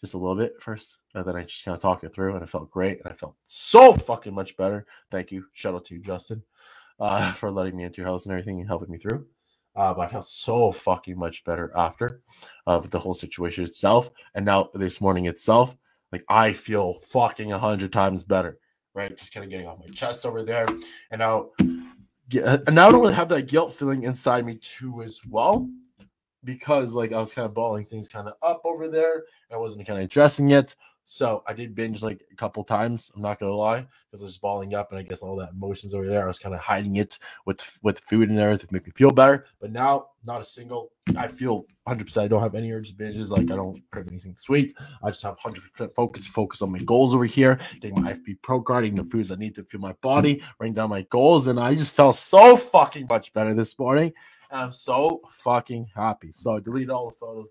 just 0.02 0.16
a 0.16 0.18
little 0.18 0.36
bit 0.36 0.56
first, 0.60 0.98
and 1.14 1.24
then 1.26 1.36
I 1.36 1.44
just 1.44 1.64
kind 1.64 1.76
of 1.76 1.82
talked 1.82 2.04
it 2.04 2.14
through, 2.14 2.34
and 2.34 2.44
I 2.44 2.48
felt 2.48 2.72
great, 2.72 3.00
and 3.00 3.08
I 3.08 3.14
felt 3.14 3.36
so 3.44 3.94
fucking 3.94 4.34
much 4.34 4.58
better. 4.58 4.88
Thank 5.12 5.32
you, 5.32 5.46
shout 5.54 5.76
out 5.76 5.86
to 5.86 5.96
you, 5.96 6.02
Justin, 6.02 6.44
uh, 7.00 7.32
for 7.32 7.52
letting 7.52 7.78
me 7.78 7.84
into 7.84 8.02
your 8.02 8.10
house 8.10 8.26
and 8.26 8.34
everything 8.34 8.60
and 8.60 8.68
helping 8.68 8.90
me 8.90 8.98
through. 8.98 9.26
Uh, 9.76 9.94
but 9.94 10.02
I 10.02 10.08
felt 10.08 10.26
so 10.26 10.72
fucking 10.72 11.18
much 11.18 11.44
better 11.44 11.72
after 11.76 12.22
of 12.68 12.86
uh, 12.86 12.88
the 12.90 13.00
whole 13.00 13.14
situation 13.14 13.64
itself, 13.64 14.10
and 14.36 14.46
now 14.46 14.70
this 14.74 15.00
morning 15.00 15.28
itself, 15.28 15.76
like 16.12 16.26
I 16.28 16.54
feel 16.54 16.96
fucking 17.10 17.52
a 17.52 17.60
hundred 17.60 17.94
times 17.94 18.24
better. 18.24 18.58
Right, 18.94 19.16
just 19.18 19.34
kind 19.34 19.44
of 19.46 19.50
getting 19.50 19.68
off 19.68 19.80
my 19.80 19.88
chest 19.88 20.26
over 20.26 20.44
there, 20.44 20.66
and 21.12 21.20
now, 21.20 21.52
and 21.60 22.76
now 22.76 22.88
I 22.88 22.92
don't 22.92 23.02
really 23.02 23.14
have 23.14 23.30
that 23.30 23.48
guilt 23.48 23.74
feeling 23.74 24.04
inside 24.04 24.46
me 24.46 24.56
too 24.56 25.02
as 25.02 25.22
well 25.26 25.70
because 26.44 26.94
like 26.94 27.14
I 27.14 27.20
was 27.20 27.34
kind 27.34 27.46
of 27.46 27.54
balling 27.54 27.86
things 27.86 28.08
kind 28.08 28.28
of 28.28 28.34
up 28.42 28.62
over 28.64 28.88
there. 28.88 29.24
I 29.52 29.58
wasn't 29.58 29.86
kind 29.88 30.00
of 30.00 30.06
addressing 30.06 30.52
it. 30.52 30.76
So 31.06 31.44
I 31.48 31.54
did 31.54 31.76
binge 31.76 32.04
like 32.04 32.24
a 32.32 32.36
couple 32.36 32.64
times. 32.64 33.12
I'm 33.16 33.22
not 33.22 33.40
gonna 33.40 33.54
lie, 33.54 33.86
because 34.06 34.22
I 34.24 34.26
was 34.26 34.38
balling 34.38 34.76
up, 34.76 34.92
and 34.92 35.00
I 35.00 35.04
guess 35.04 35.22
all 35.22 35.36
that 35.38 35.52
emotions 35.52 35.94
over 35.94 36.06
there. 36.06 36.24
I 36.24 36.28
was 36.28 36.40
kind 36.40 36.56
of 36.56 36.62
hiding 36.62 36.98
it 36.98 37.18
with 37.46 37.80
with 37.84 38.00
food 38.00 38.30
in 38.30 38.36
there 38.36 38.58
to 38.58 38.68
make 38.72 38.86
me 38.86 38.94
feel 38.96 39.12
better. 39.12 39.46
But 39.60 39.72
now, 39.72 40.08
not 40.24 40.42
a 40.42 40.46
single. 40.46 40.92
I 41.18 41.28
feel 41.28 41.66
100. 41.84 42.06
percent 42.06 42.26
I 42.26 42.28
don't 42.28 42.42
have 42.42 42.56
any 42.56 42.72
urges 42.72 42.94
binges. 42.94 43.30
Like 43.30 43.52
I 43.52 43.56
don't 43.56 43.82
crave 43.92 44.08
anything 44.08 44.36
sweet. 44.38 44.78
I 45.04 45.10
just 45.10 45.24
have 45.24 45.36
100 45.44 45.72
percent 45.72 45.96
focus. 45.96 46.28
Focus 46.28 46.62
on 46.62 46.72
my 46.72 46.80
goals 46.80 47.14
over 47.14 47.26
here. 47.26 47.60
Getting 47.82 48.02
my 48.02 48.14
FB 48.14 48.38
Pro 48.42 48.62
card, 48.62 48.86
eating 48.86 49.04
the 49.04 49.10
foods 49.10 49.32
I 49.32 49.36
need 49.36 49.56
to 49.56 49.64
fuel 49.64 49.82
my 49.82 49.94
body, 50.02 50.42
writing 50.60 50.74
down 50.74 50.90
my 50.90 51.02
goals, 51.04 51.48
and 51.48 51.60
I 51.60 51.76
just 51.76 51.94
felt 51.94 52.16
so 52.16 52.56
fucking 52.56 53.08
much 53.10 53.34
better 53.34 53.54
this 53.54 53.78
morning. 53.78 54.14
I'm 54.52 54.74
so 54.74 55.22
fucking 55.30 55.88
happy. 55.96 56.32
So 56.34 56.58
I 56.58 56.60
delete 56.60 56.90
all 56.90 57.10
the 57.10 57.16
photos, 57.16 57.48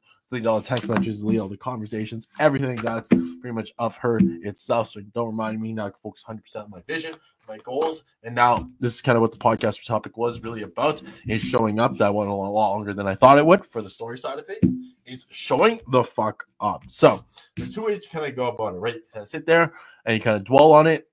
all 0.47 0.61
the 0.61 0.67
text 0.67 0.89
messages, 0.89 1.21
delete 1.21 1.41
all 1.41 1.49
the 1.49 1.57
conversations, 1.57 2.29
everything 2.39 2.77
that's 2.77 3.09
pretty 3.09 3.53
much 3.53 3.73
of 3.79 3.97
her 3.99 4.21
itself. 4.43 4.89
So 4.89 5.01
don't 5.13 5.27
remind 5.27 5.61
me 5.61 5.73
now 5.73 5.87
I 5.87 5.91
can 5.91 5.99
focus 6.03 6.25
100% 6.29 6.65
on 6.65 6.71
my 6.71 6.81
vision, 6.87 7.15
my 7.49 7.59
goals. 7.59 8.05
And 8.23 8.35
now 8.35 8.71
this 8.79 8.95
is 8.95 9.03
kind 9.03 9.17
of 9.17 9.23
what 9.23 9.33
the 9.33 9.39
podcast 9.39 9.85
topic 9.85 10.17
was 10.17 10.41
really 10.43 10.63
about 10.63 11.03
is 11.27 11.41
showing 11.43 11.81
up. 11.81 11.99
That 11.99 12.15
went 12.15 12.31
a 12.31 12.35
lot 12.35 12.71
longer 12.71 12.95
than 12.95 13.07
I 13.07 13.15
thought 13.15 13.39
it 13.39 13.47
would 13.47 13.65
for 13.65 13.83
the 13.83 13.91
story 13.91 14.19
side 14.19 14.39
of 14.39 14.47
things. 14.47 14.73
Is 15.05 15.27
showing 15.31 15.81
the 15.91 16.05
fuck 16.05 16.45
up. 16.61 16.85
So 16.87 17.25
there's 17.57 17.75
two 17.75 17.85
ways 17.85 18.05
to 18.05 18.11
kind 18.11 18.27
of 18.27 18.37
go 18.37 18.47
about 18.47 18.75
it, 18.75 18.79
right? 18.79 18.95
You 18.95 19.03
kind 19.13 19.23
of 19.23 19.29
sit 19.29 19.45
there 19.45 19.73
and 20.05 20.15
you 20.15 20.21
kind 20.21 20.37
of 20.37 20.45
dwell 20.45 20.73
on 20.73 20.87
it, 20.87 21.09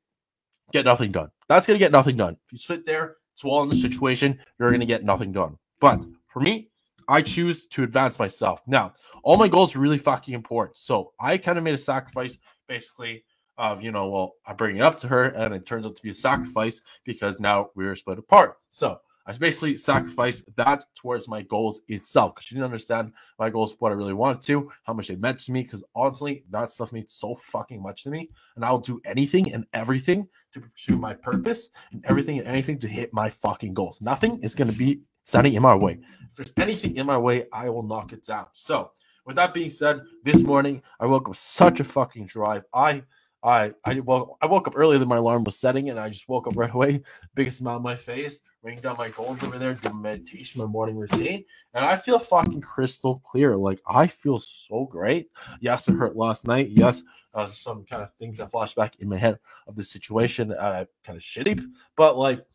get 0.71 0.85
nothing 0.85 1.11
done. 1.11 1.31
That's 1.49 1.65
gonna 1.65 1.79
get 1.79 1.91
nothing 1.91 2.15
done. 2.15 2.37
If 2.45 2.51
you 2.51 2.57
sit 2.59 2.85
there, 2.85 3.15
dwell 3.41 3.55
on 3.55 3.69
the 3.69 3.75
situation, 3.75 4.39
you're 4.59 4.69
gonna 4.69 4.85
get 4.85 5.03
nothing 5.03 5.31
done. 5.31 5.57
But 5.79 6.03
for 6.27 6.41
me, 6.41 6.69
I 7.07 7.21
choose 7.21 7.67
to 7.67 7.83
advance 7.83 8.19
myself. 8.19 8.61
Now, 8.67 8.93
all 9.23 9.37
my 9.37 9.47
goals 9.47 9.75
are 9.75 9.79
really 9.79 9.97
fucking 9.97 10.33
important. 10.33 10.77
So 10.77 11.13
I 11.19 11.37
kind 11.37 11.57
of 11.57 11.63
made 11.63 11.75
a 11.75 11.77
sacrifice 11.77 12.37
basically 12.67 13.23
of, 13.57 13.81
you 13.81 13.91
know, 13.91 14.09
well, 14.09 14.33
I 14.45 14.53
bring 14.53 14.77
it 14.77 14.81
up 14.81 14.97
to 14.99 15.07
her 15.07 15.25
and 15.25 15.53
it 15.53 15.65
turns 15.65 15.85
out 15.85 15.95
to 15.95 16.03
be 16.03 16.11
a 16.11 16.13
sacrifice 16.13 16.81
because 17.05 17.39
now 17.39 17.69
we're 17.75 17.95
split 17.95 18.19
apart. 18.19 18.57
So 18.69 18.99
I 19.25 19.33
basically 19.33 19.75
sacrificed 19.75 20.55
that 20.55 20.85
towards 20.95 21.27
my 21.27 21.41
goals 21.41 21.81
itself 21.89 22.35
because 22.35 22.45
she 22.45 22.55
didn't 22.55 22.65
understand 22.65 23.11
my 23.37 23.49
goals, 23.49 23.75
what 23.79 23.91
I 23.91 23.95
really 23.95 24.13
wanted 24.13 24.41
to, 24.43 24.71
how 24.83 24.93
much 24.93 25.09
they 25.09 25.17
meant 25.17 25.39
to 25.41 25.51
me. 25.51 25.63
Because 25.63 25.83
honestly, 25.93 26.45
that 26.49 26.69
stuff 26.69 26.93
means 26.93 27.11
so 27.11 27.35
fucking 27.35 27.81
much 27.81 28.03
to 28.03 28.09
me, 28.09 28.29
and 28.55 28.63
I'll 28.63 28.77
do 28.77 29.01
anything 29.03 29.51
and 29.53 29.65
everything 29.73 30.29
to 30.53 30.61
pursue 30.61 30.95
my 30.95 31.13
purpose 31.13 31.71
and 31.91 32.05
everything 32.05 32.39
and 32.39 32.47
anything 32.47 32.79
to 32.79 32.87
hit 32.87 33.13
my 33.13 33.29
fucking 33.29 33.73
goals. 33.73 34.01
Nothing 34.01 34.39
is 34.43 34.55
going 34.55 34.71
to 34.71 34.77
be 34.77 35.01
standing 35.27 35.55
in 35.55 35.61
my 35.61 35.75
way. 35.75 35.99
If 36.21 36.35
there's 36.35 36.53
anything 36.57 36.95
in 36.95 37.05
my 37.05 37.17
way, 37.17 37.47
I 37.51 37.69
will 37.69 37.83
knock 37.83 38.13
it 38.13 38.23
down. 38.23 38.47
So, 38.53 38.91
with 39.25 39.35
that 39.35 39.53
being 39.53 39.69
said, 39.69 40.01
this 40.23 40.41
morning 40.41 40.81
I 41.01 41.05
woke 41.05 41.27
up 41.27 41.35
such 41.35 41.81
a 41.81 41.83
fucking 41.83 42.27
drive. 42.27 42.63
I 42.73 43.03
I 43.43 43.73
I 43.83 43.99
woke 43.99 44.37
I 44.41 44.45
woke 44.45 44.69
up 44.69 44.77
earlier 44.77 44.99
than 44.99 45.09
my 45.09 45.17
alarm 45.17 45.43
was 45.43 45.57
setting, 45.57 45.89
and 45.89 45.99
I 45.99 46.07
just 46.07 46.29
woke 46.29 46.47
up 46.47 46.55
right 46.55 46.73
away, 46.73 47.01
biggest 47.35 47.57
smile 47.57 47.75
on 47.75 47.83
my 47.83 47.97
face, 47.97 48.39
writing 48.63 48.79
down 48.79 48.95
my 48.97 49.09
goals 49.09 49.43
over 49.43 49.59
there, 49.59 49.73
doing 49.73 50.01
meditation, 50.01 50.61
my 50.61 50.67
morning 50.67 50.95
routine, 50.95 51.43
and 51.73 51.83
I 51.83 51.97
feel 51.97 52.19
fucking 52.19 52.61
crystal 52.61 53.21
clear. 53.25 53.57
Like 53.57 53.81
I 53.85 54.07
feel 54.07 54.39
so 54.39 54.85
great. 54.85 55.29
Yes, 55.59 55.89
it 55.89 55.95
hurt 55.95 56.15
last 56.15 56.47
night. 56.47 56.69
Yes, 56.69 57.03
uh, 57.33 57.47
some 57.47 57.83
kind 57.83 58.01
of 58.01 58.13
things 58.13 58.37
that 58.37 58.49
flash 58.49 58.73
back 58.75 58.95
in 58.99 59.09
my 59.09 59.17
head 59.17 59.39
of 59.67 59.75
the 59.75 59.83
situation, 59.83 60.53
uh, 60.53 60.85
kind 61.03 61.17
of 61.17 61.21
shitty. 61.21 61.61
But 61.97 62.17
like, 62.17 62.45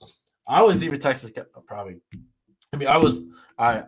I 0.49 0.63
was 0.63 0.83
even 0.83 0.99
texting 0.99 1.37
probably 1.67 2.01
I 2.73 2.79
mean, 2.79 2.89
I 2.89 2.97
was 2.97 3.25
I 3.59 3.85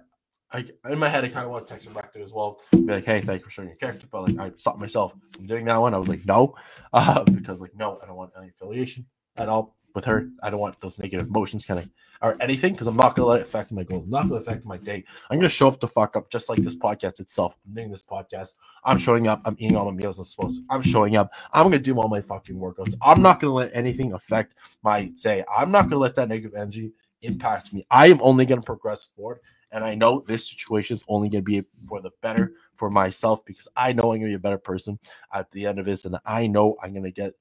I 0.52 0.64
in 0.90 0.98
my 0.98 1.08
head 1.08 1.24
I 1.24 1.28
kind 1.28 1.46
of 1.46 1.50
want 1.50 1.66
to 1.66 1.72
text 1.72 1.86
him 1.86 1.94
back 1.94 2.12
to 2.12 2.20
as 2.20 2.32
well, 2.32 2.60
be 2.70 2.80
like, 2.80 3.04
hey, 3.04 3.20
thank 3.22 3.40
you 3.40 3.44
for 3.46 3.50
showing 3.50 3.68
your 3.68 3.78
character, 3.78 4.06
but 4.10 4.28
like 4.28 4.38
I 4.38 4.52
stopped 4.56 4.78
myself 4.78 5.14
from 5.32 5.46
doing 5.46 5.64
that 5.66 5.80
one. 5.80 5.94
I 5.94 5.98
was 5.98 6.08
like, 6.08 6.26
no, 6.26 6.54
uh, 6.92 7.24
because 7.24 7.60
like 7.60 7.74
no, 7.74 7.98
I 8.02 8.06
don't 8.06 8.16
want 8.16 8.32
any 8.36 8.48
affiliation 8.48 9.06
at 9.36 9.48
all 9.48 9.74
with 9.94 10.04
her. 10.04 10.28
I 10.42 10.50
don't 10.50 10.60
want 10.60 10.78
those 10.80 10.98
negative 10.98 11.28
emotions 11.28 11.64
kind 11.64 11.80
of 11.80 11.88
or 12.20 12.36
anything 12.40 12.72
because 12.72 12.86
I'm 12.86 12.96
not 12.96 13.16
gonna 13.16 13.28
let 13.28 13.40
it 13.40 13.46
affect 13.46 13.72
my 13.72 13.84
goals. 13.84 14.04
I'm 14.04 14.10
not 14.10 14.28
gonna 14.28 14.40
affect 14.40 14.66
my 14.66 14.76
day. 14.76 15.04
I'm 15.30 15.38
gonna 15.38 15.48
show 15.48 15.68
up 15.68 15.80
to 15.80 15.88
fuck 15.88 16.14
up 16.14 16.30
just 16.30 16.50
like 16.50 16.58
this 16.58 16.76
podcast 16.76 17.20
itself. 17.20 17.56
I'm 17.66 17.74
doing 17.74 17.90
this 17.90 18.02
podcast. 18.02 18.54
I'm 18.84 18.98
showing 18.98 19.28
up. 19.28 19.40
I'm 19.46 19.56
eating 19.58 19.76
all 19.76 19.90
my 19.90 19.96
meals 19.96 20.18
I'm 20.18 20.24
supposed 20.24 20.58
to. 20.58 20.64
I'm 20.68 20.82
showing 20.82 21.16
up. 21.16 21.32
I'm 21.54 21.64
gonna 21.64 21.78
do 21.78 21.98
all 21.98 22.08
my 22.08 22.20
fucking 22.20 22.56
workouts. 22.56 22.96
I'm 23.00 23.22
not 23.22 23.40
gonna 23.40 23.54
let 23.54 23.70
anything 23.72 24.12
affect 24.12 24.56
my 24.82 25.06
day. 25.22 25.42
I'm 25.50 25.70
not 25.70 25.84
gonna 25.84 26.02
let 26.02 26.16
that 26.16 26.28
negative 26.28 26.54
energy 26.54 26.92
impact 27.24 27.72
me. 27.72 27.86
I 27.90 28.08
am 28.08 28.20
only 28.22 28.46
going 28.46 28.60
to 28.60 28.64
progress 28.64 29.04
forward. 29.04 29.40
And 29.70 29.84
I 29.84 29.96
know 29.96 30.22
this 30.26 30.48
situation 30.48 30.94
is 30.94 31.04
only 31.08 31.28
going 31.28 31.44
to 31.44 31.50
be 31.50 31.64
for 31.88 32.00
the 32.00 32.10
better 32.22 32.52
for 32.74 32.90
myself 32.90 33.44
because 33.44 33.66
I 33.76 33.92
know 33.92 34.02
I'm 34.02 34.20
going 34.20 34.22
to 34.22 34.26
be 34.28 34.34
a 34.34 34.38
better 34.38 34.58
person 34.58 35.00
at 35.32 35.50
the 35.50 35.66
end 35.66 35.80
of 35.80 35.86
this. 35.86 36.04
And 36.04 36.16
I 36.24 36.46
know 36.46 36.76
I'm 36.80 36.92
going 36.92 37.04
to 37.04 37.10
get 37.10 37.34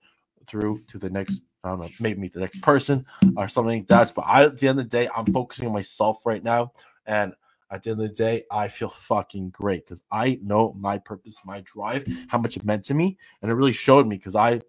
through 0.47 0.81
to 0.87 0.97
the 0.97 1.11
next, 1.11 1.43
I 1.63 1.69
don't 1.69 1.81
know, 1.81 1.89
maybe 1.99 2.19
meet 2.21 2.33
the 2.33 2.39
next 2.39 2.61
person 2.61 3.05
or 3.37 3.47
something 3.47 3.79
like 3.79 3.87
that. 3.87 4.13
But 4.15 4.25
I, 4.25 4.45
at 4.45 4.57
the 4.59 4.67
end 4.67 4.79
of 4.79 4.89
the 4.89 4.97
day, 4.97 5.07
I'm 5.15 5.27
focusing 5.27 5.67
on 5.67 5.73
myself 5.73 6.25
right 6.25 6.43
now. 6.43 6.71
And 7.05 7.33
at 7.69 7.83
the 7.83 7.91
end 7.91 8.01
of 8.01 8.07
the 8.07 8.13
day, 8.13 8.43
I 8.51 8.67
feel 8.67 8.89
fucking 8.89 9.51
great 9.51 9.85
because 9.85 10.01
I 10.11 10.39
know 10.41 10.73
my 10.77 10.97
purpose, 10.97 11.39
my 11.45 11.61
drive, 11.61 12.07
how 12.29 12.39
much 12.39 12.57
it 12.57 12.65
meant 12.65 12.85
to 12.85 12.93
me. 12.95 13.17
And 13.41 13.51
it 13.51 13.55
really 13.55 13.71
showed 13.71 14.07
me 14.07 14.17
because 14.17 14.35
I 14.35 14.61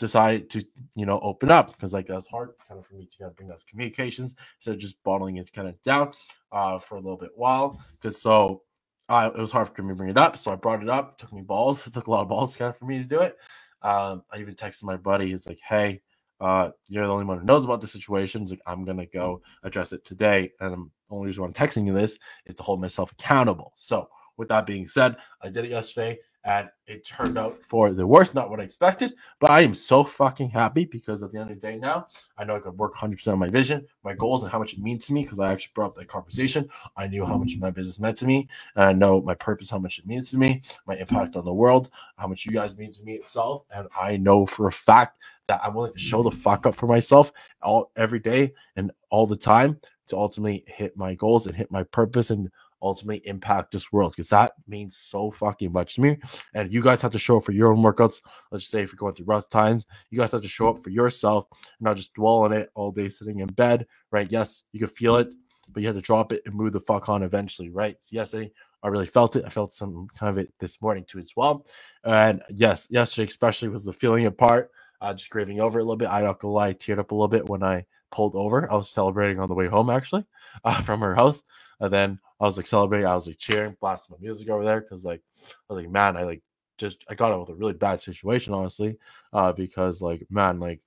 decided 0.00 0.50
to 0.50 0.64
you 0.96 1.06
know 1.06 1.20
open 1.20 1.50
up 1.50 1.72
because 1.72 1.92
like 1.92 2.06
that's 2.06 2.26
hard 2.26 2.50
kind 2.66 2.80
of 2.80 2.86
for 2.86 2.94
me 2.94 3.06
to 3.06 3.18
kind 3.18 3.30
of 3.30 3.36
bring 3.36 3.48
those 3.48 3.64
communications 3.64 4.34
instead 4.58 4.74
of 4.74 4.80
just 4.80 5.00
bottling 5.04 5.36
it 5.36 5.52
kind 5.52 5.68
of 5.68 5.80
down 5.82 6.10
uh, 6.50 6.78
for 6.78 6.96
a 6.96 7.00
little 7.00 7.18
bit 7.18 7.30
while 7.36 7.80
because 7.92 8.20
so 8.20 8.62
uh, 9.10 9.30
it 9.32 9.38
was 9.38 9.52
hard 9.52 9.68
for 9.68 9.82
me 9.82 9.90
to 9.90 9.94
bring 9.94 10.10
it 10.10 10.18
up 10.18 10.36
so 10.36 10.50
i 10.50 10.56
brought 10.56 10.82
it 10.82 10.88
up 10.88 11.12
it 11.12 11.18
took 11.18 11.32
me 11.32 11.42
balls 11.42 11.86
it 11.86 11.92
took 11.94 12.06
a 12.06 12.10
lot 12.10 12.22
of 12.22 12.28
balls 12.28 12.56
kind 12.56 12.70
of 12.70 12.76
for 12.76 12.86
me 12.86 12.98
to 12.98 13.04
do 13.04 13.20
it 13.20 13.36
um, 13.82 14.24
i 14.32 14.38
even 14.38 14.54
texted 14.54 14.84
my 14.84 14.96
buddy 14.96 15.28
he's 15.28 15.46
like 15.46 15.60
hey 15.68 16.00
uh, 16.40 16.70
you're 16.88 17.06
the 17.06 17.12
only 17.12 17.26
one 17.26 17.38
who 17.38 17.44
knows 17.44 17.66
about 17.66 17.82
the 17.82 17.86
situation. 17.86 18.46
Like 18.46 18.62
I'm 18.64 18.86
gonna 18.86 19.04
go 19.04 19.42
address 19.62 19.92
it 19.92 20.06
today, 20.06 20.50
and 20.60 20.72
I'm, 20.72 20.90
the 21.10 21.14
only 21.14 21.26
reason 21.26 21.44
I'm 21.44 21.52
texting 21.52 21.84
you 21.84 21.92
this 21.92 22.18
is 22.46 22.54
to 22.54 22.62
hold 22.62 22.80
myself 22.80 23.12
accountable. 23.12 23.72
So, 23.74 24.08
with 24.38 24.48
that 24.48 24.64
being 24.64 24.88
said, 24.88 25.16
I 25.42 25.50
did 25.50 25.66
it 25.66 25.70
yesterday 25.70 26.18
and 26.44 26.68
it 26.86 27.06
turned 27.06 27.38
out 27.38 27.62
for 27.62 27.92
the 27.92 28.06
worst, 28.06 28.34
not 28.34 28.50
what 28.50 28.60
I 28.60 28.64
expected. 28.64 29.14
But 29.40 29.50
I 29.50 29.60
am 29.60 29.74
so 29.74 30.02
fucking 30.02 30.50
happy 30.50 30.84
because 30.84 31.22
at 31.22 31.30
the 31.30 31.38
end 31.38 31.50
of 31.50 31.60
the 31.60 31.66
day 31.66 31.76
now, 31.76 32.06
I 32.38 32.44
know 32.44 32.56
I 32.56 32.60
could 32.60 32.78
work 32.78 32.94
100% 32.94 33.28
on 33.32 33.38
my 33.38 33.48
vision, 33.48 33.86
my 34.04 34.14
goals, 34.14 34.42
and 34.42 34.50
how 34.50 34.58
much 34.58 34.72
it 34.72 34.80
means 34.80 35.06
to 35.06 35.12
me 35.12 35.22
because 35.22 35.38
I 35.38 35.52
actually 35.52 35.72
brought 35.74 35.88
up 35.88 35.96
that 35.96 36.08
conversation. 36.08 36.68
I 36.96 37.08
knew 37.08 37.24
how 37.24 37.36
much 37.36 37.56
my 37.58 37.70
business 37.70 37.98
meant 37.98 38.16
to 38.18 38.26
me, 38.26 38.48
and 38.74 38.84
I 38.84 38.92
know 38.92 39.20
my 39.20 39.34
purpose, 39.34 39.70
how 39.70 39.78
much 39.78 39.98
it 39.98 40.06
means 40.06 40.30
to 40.30 40.38
me, 40.38 40.62
my 40.86 40.96
impact 40.96 41.36
on 41.36 41.44
the 41.44 41.52
world, 41.54 41.90
how 42.16 42.26
much 42.26 42.46
you 42.46 42.52
guys 42.52 42.76
mean 42.78 42.90
to 42.92 43.02
me 43.02 43.14
itself. 43.14 43.64
And 43.74 43.88
I 43.98 44.16
know 44.16 44.46
for 44.46 44.66
a 44.66 44.72
fact 44.72 45.18
that 45.48 45.60
I'm 45.64 45.74
willing 45.74 45.92
to 45.92 45.98
show 45.98 46.22
the 46.22 46.30
fuck 46.30 46.66
up 46.66 46.74
for 46.74 46.86
myself 46.86 47.32
all 47.62 47.90
every 47.96 48.20
day 48.20 48.54
and 48.76 48.92
all 49.10 49.26
the 49.26 49.36
time 49.36 49.80
to 50.08 50.16
ultimately 50.16 50.64
hit 50.66 50.96
my 50.96 51.14
goals 51.14 51.46
and 51.46 51.56
hit 51.56 51.70
my 51.70 51.82
purpose 51.84 52.30
and 52.30 52.50
ultimately 52.82 53.26
impact 53.26 53.72
this 53.72 53.92
world 53.92 54.12
because 54.12 54.28
that 54.28 54.52
means 54.66 54.96
so 54.96 55.30
fucking 55.30 55.72
much 55.72 55.94
to 55.96 56.00
me. 56.00 56.18
And 56.54 56.72
you 56.72 56.82
guys 56.82 57.02
have 57.02 57.12
to 57.12 57.18
show 57.18 57.38
up 57.38 57.44
for 57.44 57.52
your 57.52 57.72
own 57.72 57.82
workouts. 57.82 58.20
Let's 58.50 58.64
just 58.64 58.70
say 58.70 58.82
if 58.82 58.92
you're 58.92 58.98
going 58.98 59.14
through 59.14 59.26
rough 59.26 59.48
times, 59.48 59.86
you 60.10 60.18
guys 60.18 60.32
have 60.32 60.42
to 60.42 60.48
show 60.48 60.68
up 60.68 60.82
for 60.82 60.90
yourself 60.90 61.46
and 61.50 61.60
not 61.80 61.96
just 61.96 62.14
dwell 62.14 62.38
on 62.38 62.52
it 62.52 62.70
all 62.74 62.90
day 62.90 63.08
sitting 63.08 63.40
in 63.40 63.48
bed, 63.48 63.86
right? 64.10 64.30
Yes, 64.30 64.64
you 64.72 64.80
can 64.80 64.88
feel 64.88 65.16
it, 65.16 65.28
but 65.72 65.82
you 65.82 65.88
have 65.88 65.96
to 65.96 66.02
drop 66.02 66.32
it 66.32 66.42
and 66.46 66.54
move 66.54 66.72
the 66.72 66.80
fuck 66.80 67.08
on 67.08 67.22
eventually, 67.22 67.70
right? 67.70 67.96
So 68.00 68.16
yesterday, 68.16 68.52
I 68.82 68.88
really 68.88 69.06
felt 69.06 69.36
it. 69.36 69.44
I 69.44 69.50
felt 69.50 69.72
some 69.72 70.08
kind 70.18 70.30
of 70.30 70.38
it 70.38 70.52
this 70.58 70.80
morning 70.80 71.04
too 71.06 71.18
as 71.18 71.32
well. 71.36 71.66
And 72.04 72.42
yes, 72.48 72.86
yesterday 72.90 73.28
especially 73.28 73.68
was 73.68 73.84
the 73.84 73.92
feeling 73.92 74.26
apart, 74.26 74.70
uh, 75.00 75.14
just 75.14 75.30
grieving 75.30 75.60
over 75.60 75.78
a 75.78 75.82
little 75.82 75.96
bit. 75.96 76.08
I 76.08 76.22
don't 76.22 76.38
gonna 76.38 76.54
lie, 76.54 76.68
I 76.68 76.74
teared 76.74 76.98
up 76.98 77.10
a 77.10 77.14
little 77.14 77.28
bit 77.28 77.48
when 77.48 77.62
I 77.62 77.84
pulled 78.10 78.34
over. 78.34 78.70
I 78.70 78.76
was 78.76 78.90
celebrating 78.90 79.38
on 79.38 79.48
the 79.48 79.54
way 79.54 79.66
home 79.66 79.90
actually 79.90 80.24
uh, 80.64 80.80
from 80.82 81.00
her 81.00 81.14
house. 81.14 81.42
And 81.78 81.92
then 81.92 82.18
I 82.40 82.44
was 82.44 82.56
like 82.56 82.66
celebrating. 82.66 83.06
I 83.06 83.14
was 83.14 83.26
like 83.26 83.38
cheering, 83.38 83.76
blasting 83.80 84.16
my 84.18 84.22
music 84.22 84.48
over 84.48 84.64
there 84.64 84.80
because 84.80 85.04
like 85.04 85.22
I 85.38 85.72
was 85.72 85.78
like, 85.78 85.90
man, 85.90 86.16
I 86.16 86.22
like 86.22 86.42
just 86.78 87.04
I 87.08 87.14
got 87.14 87.32
out 87.32 87.40
with 87.40 87.50
a 87.50 87.54
really 87.54 87.74
bad 87.74 88.00
situation, 88.00 88.54
honestly, 88.54 88.96
uh, 89.32 89.52
because 89.52 90.00
like 90.00 90.26
man, 90.30 90.58
like 90.58 90.80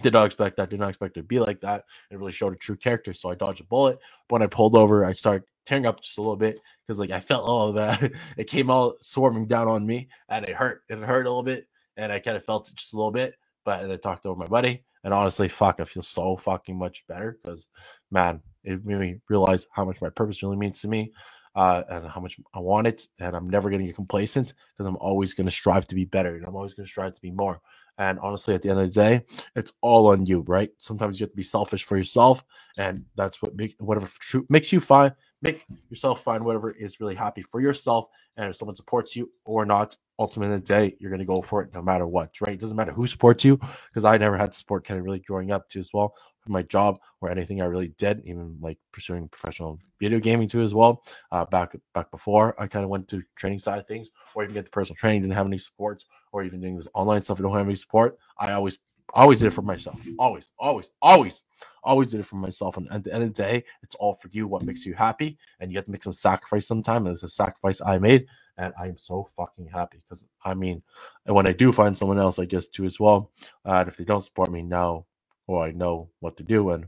did 0.00 0.12
not 0.12 0.26
expect 0.26 0.56
that, 0.56 0.70
did 0.70 0.78
not 0.78 0.90
expect 0.90 1.16
it 1.16 1.20
to 1.20 1.26
be 1.26 1.40
like 1.40 1.60
that. 1.62 1.84
It 2.10 2.18
really 2.18 2.32
showed 2.32 2.52
a 2.52 2.56
true 2.56 2.76
character. 2.76 3.12
So 3.12 3.30
I 3.30 3.34
dodged 3.34 3.60
a 3.60 3.64
bullet. 3.64 3.98
But 4.28 4.36
when 4.36 4.42
I 4.42 4.46
pulled 4.46 4.76
over, 4.76 5.04
I 5.04 5.12
started 5.12 5.42
tearing 5.66 5.86
up 5.86 6.00
just 6.00 6.18
a 6.18 6.22
little 6.22 6.36
bit 6.36 6.60
because 6.86 7.00
like 7.00 7.10
I 7.10 7.20
felt 7.20 7.44
all 7.44 7.68
of 7.68 7.74
that. 7.74 8.12
it 8.36 8.44
came 8.44 8.70
all 8.70 8.94
swarming 9.00 9.46
down 9.46 9.66
on 9.66 9.84
me 9.84 10.08
and 10.28 10.44
it 10.44 10.54
hurt. 10.54 10.82
It 10.88 10.98
hurt 10.98 11.26
a 11.26 11.30
little 11.30 11.42
bit. 11.42 11.66
And 11.96 12.12
I 12.12 12.20
kind 12.20 12.36
of 12.36 12.44
felt 12.44 12.68
it 12.70 12.76
just 12.76 12.92
a 12.92 12.96
little 12.96 13.10
bit. 13.10 13.34
But 13.64 13.90
I 13.90 13.96
talked 13.96 14.24
over 14.24 14.38
my 14.38 14.46
buddy. 14.46 14.84
And 15.02 15.12
honestly, 15.12 15.48
fuck, 15.48 15.80
I 15.80 15.84
feel 15.84 16.02
so 16.02 16.36
fucking 16.36 16.78
much 16.78 17.04
better 17.08 17.38
because 17.42 17.68
man, 18.10 18.40
it 18.68 18.84
made 18.84 19.00
me 19.00 19.16
realize 19.28 19.66
how 19.72 19.84
much 19.84 20.00
my 20.00 20.10
purpose 20.10 20.42
really 20.42 20.56
means 20.56 20.80
to 20.82 20.88
me. 20.88 21.12
Uh, 21.56 21.82
and 21.88 22.06
how 22.06 22.20
much 22.20 22.38
I 22.54 22.60
want 22.60 22.86
it, 22.86 23.08
and 23.18 23.34
I'm 23.34 23.50
never 23.50 23.68
going 23.68 23.80
to 23.80 23.86
get 23.86 23.96
complacent 23.96 24.52
because 24.76 24.86
I'm 24.86 24.98
always 24.98 25.34
going 25.34 25.46
to 25.46 25.52
strive 25.52 25.88
to 25.88 25.96
be 25.96 26.04
better, 26.04 26.36
and 26.36 26.46
I'm 26.46 26.54
always 26.54 26.74
going 26.74 26.84
to 26.84 26.90
strive 26.90 27.14
to 27.16 27.20
be 27.20 27.32
more. 27.32 27.60
And 27.96 28.20
honestly, 28.20 28.54
at 28.54 28.62
the 28.62 28.70
end 28.70 28.78
of 28.78 28.86
the 28.86 28.92
day, 28.92 29.24
it's 29.56 29.72
all 29.80 30.06
on 30.12 30.24
you, 30.24 30.44
right? 30.46 30.70
Sometimes 30.78 31.18
you 31.18 31.24
have 31.24 31.32
to 31.32 31.36
be 31.36 31.42
selfish 31.42 31.82
for 31.84 31.96
yourself, 31.96 32.44
and 32.78 33.04
that's 33.16 33.42
what 33.42 33.56
make 33.56 33.74
whatever 33.80 34.08
true 34.20 34.46
makes 34.48 34.72
you 34.72 34.78
fine. 34.78 35.12
Make 35.42 35.64
yourself 35.90 36.22
find 36.22 36.44
whatever 36.44 36.70
is 36.70 37.00
really 37.00 37.16
happy 37.16 37.42
for 37.42 37.60
yourself. 37.60 38.06
And 38.36 38.50
if 38.50 38.56
someone 38.56 38.76
supports 38.76 39.16
you 39.16 39.28
or 39.44 39.64
not, 39.64 39.96
ultimately 40.20 40.54
in 40.54 40.60
the 40.60 40.66
day, 40.66 40.96
you're 41.00 41.10
gonna 41.10 41.24
go 41.24 41.42
for 41.42 41.62
it 41.62 41.74
no 41.74 41.82
matter 41.82 42.06
what, 42.06 42.40
right? 42.40 42.52
It 42.52 42.60
doesn't 42.60 42.76
matter 42.76 42.92
who 42.92 43.06
supports 43.06 43.44
you, 43.44 43.58
because 43.88 44.04
I 44.04 44.16
never 44.16 44.36
had 44.36 44.54
support 44.54 44.84
kind 44.84 45.00
of 45.00 45.04
really 45.04 45.24
growing 45.26 45.50
up 45.50 45.68
too 45.68 45.80
as 45.80 45.90
well 45.92 46.14
my 46.48 46.62
job 46.62 46.98
or 47.20 47.30
anything 47.30 47.60
I 47.60 47.66
really 47.66 47.94
did, 47.98 48.22
even 48.24 48.56
like 48.60 48.78
pursuing 48.92 49.28
professional 49.28 49.78
video 50.00 50.18
gaming 50.18 50.48
too 50.48 50.62
as 50.62 50.74
well. 50.74 51.02
Uh, 51.32 51.44
back 51.44 51.74
back 51.94 52.10
before 52.10 52.54
I 52.60 52.66
kind 52.66 52.84
of 52.84 52.90
went 52.90 53.08
to 53.08 53.22
training 53.36 53.58
side 53.58 53.78
of 53.78 53.86
things, 53.86 54.08
or 54.34 54.42
even 54.42 54.54
get 54.54 54.64
the 54.64 54.70
personal 54.70 54.96
training, 54.96 55.22
didn't 55.22 55.34
have 55.34 55.46
any 55.46 55.58
supports, 55.58 56.04
or 56.32 56.42
even 56.42 56.60
doing 56.60 56.76
this 56.76 56.88
online 56.94 57.22
stuff, 57.22 57.38
I 57.38 57.42
don't 57.42 57.52
have 57.52 57.66
any 57.66 57.76
support. 57.76 58.18
I 58.38 58.52
always 58.52 58.78
always 59.14 59.38
did 59.38 59.46
it 59.46 59.52
for 59.52 59.62
myself. 59.62 60.00
Always, 60.18 60.50
always, 60.58 60.90
always, 61.00 61.42
always 61.82 62.10
did 62.10 62.20
it 62.20 62.26
for 62.26 62.36
myself. 62.36 62.76
And 62.76 62.90
at 62.92 63.04
the 63.04 63.12
end 63.12 63.22
of 63.22 63.34
the 63.34 63.42
day, 63.42 63.64
it's 63.82 63.94
all 63.94 64.14
for 64.14 64.28
you. 64.32 64.46
What 64.46 64.62
makes 64.62 64.84
you 64.84 64.94
happy, 64.94 65.38
and 65.60 65.70
you 65.70 65.78
have 65.78 65.84
to 65.86 65.92
make 65.92 66.02
some 66.02 66.12
sacrifice 66.12 66.66
sometime. 66.66 67.06
And 67.06 67.14
it's 67.14 67.22
a 67.22 67.28
sacrifice 67.28 67.80
I 67.84 67.98
made, 67.98 68.26
and 68.58 68.72
I 68.80 68.86
am 68.86 68.96
so 68.96 69.28
fucking 69.36 69.68
happy 69.68 69.98
because 70.02 70.26
I 70.44 70.54
mean, 70.54 70.82
and 71.26 71.34
when 71.34 71.46
I 71.46 71.52
do 71.52 71.72
find 71.72 71.96
someone 71.96 72.18
else, 72.18 72.38
I 72.38 72.44
guess 72.44 72.68
too 72.68 72.84
as 72.84 73.00
well. 73.00 73.30
Uh, 73.64 73.80
and 73.80 73.88
if 73.88 73.96
they 73.96 74.04
don't 74.04 74.22
support 74.22 74.50
me 74.50 74.62
now, 74.62 75.06
or 75.48 75.64
I 75.66 75.72
know 75.72 76.10
what 76.20 76.38
to 76.38 76.44
do 76.44 76.70
and 76.72 76.86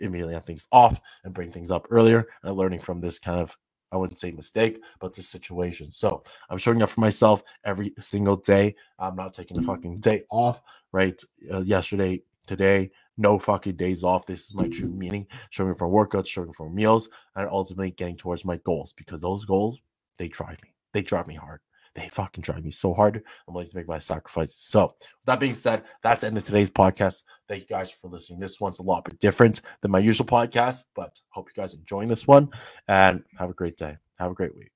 immediately 0.00 0.34
have 0.34 0.46
things 0.46 0.68
off 0.72 1.00
and 1.24 1.34
bring 1.34 1.52
things 1.52 1.72
up 1.72 1.88
earlier 1.90 2.28
and 2.44 2.56
learning 2.56 2.80
from 2.80 3.02
this 3.02 3.20
kind 3.20 3.40
of 3.40 3.58
I 3.92 3.96
wouldn't 3.98 4.20
say 4.20 4.32
mistake, 4.32 4.82
but 5.00 5.14
this 5.14 5.28
situation. 5.28 5.90
So 5.90 6.24
I'm 6.50 6.58
showing 6.58 6.82
up 6.82 6.90
for 6.90 7.00
myself 7.00 7.44
every 7.64 7.94
single 8.00 8.36
day. 8.36 8.76
I'm 9.00 9.16
not 9.16 9.34
taking 9.34 9.58
a 9.58 9.62
fucking 9.62 10.00
day 10.00 10.24
off, 10.30 10.62
right? 10.92 11.22
Uh, 11.52 11.62
yesterday, 11.62 12.22
today, 12.46 12.92
no 13.18 13.40
fucking 13.40 13.76
days 13.76 14.04
off. 14.04 14.26
This 14.26 14.48
is 14.48 14.56
my 14.56 14.68
true 14.68 14.90
meaning. 14.90 15.26
Showing 15.50 15.72
up 15.72 15.78
for 15.78 15.88
workouts, 15.88 16.28
showing 16.28 16.50
up 16.50 16.56
for 16.56 16.70
meals, 16.70 17.08
and 17.36 17.48
ultimately 17.50 17.92
getting 17.92 18.18
towards 18.18 18.44
my 18.44 18.58
goals 18.64 18.94
because 18.94 19.22
those 19.22 19.46
goals, 19.46 19.80
they 20.18 20.28
drive 20.28 20.62
me. 20.62 20.74
They 20.94 21.02
drive 21.02 21.28
me 21.28 21.36
hard 21.36 21.60
they 21.94 22.08
fucking 22.08 22.42
drive 22.42 22.64
me 22.64 22.70
so 22.70 22.94
hard. 22.94 23.22
I'm 23.46 23.54
willing 23.54 23.68
to 23.68 23.76
make 23.76 23.88
my 23.88 23.98
sacrifice. 23.98 24.54
So, 24.54 24.94
with 24.98 25.26
that 25.26 25.40
being 25.40 25.54
said, 25.54 25.82
that's 26.02 26.22
the 26.22 26.28
end 26.28 26.38
of 26.38 26.44
today's 26.44 26.70
podcast. 26.70 27.22
Thank 27.48 27.62
you 27.62 27.68
guys 27.68 27.90
for 27.90 28.08
listening. 28.08 28.40
This 28.40 28.60
one's 28.60 28.78
a 28.78 28.82
lot 28.82 29.04
bit 29.04 29.18
different 29.18 29.60
than 29.80 29.90
my 29.90 29.98
usual 29.98 30.26
podcast, 30.26 30.84
but 30.94 31.20
hope 31.30 31.48
you 31.48 31.60
guys 31.60 31.74
enjoying 31.74 32.08
this 32.08 32.26
one 32.26 32.48
and 32.88 33.22
have 33.38 33.50
a 33.50 33.54
great 33.54 33.76
day. 33.76 33.96
Have 34.18 34.30
a 34.30 34.34
great 34.34 34.56
week. 34.56 34.70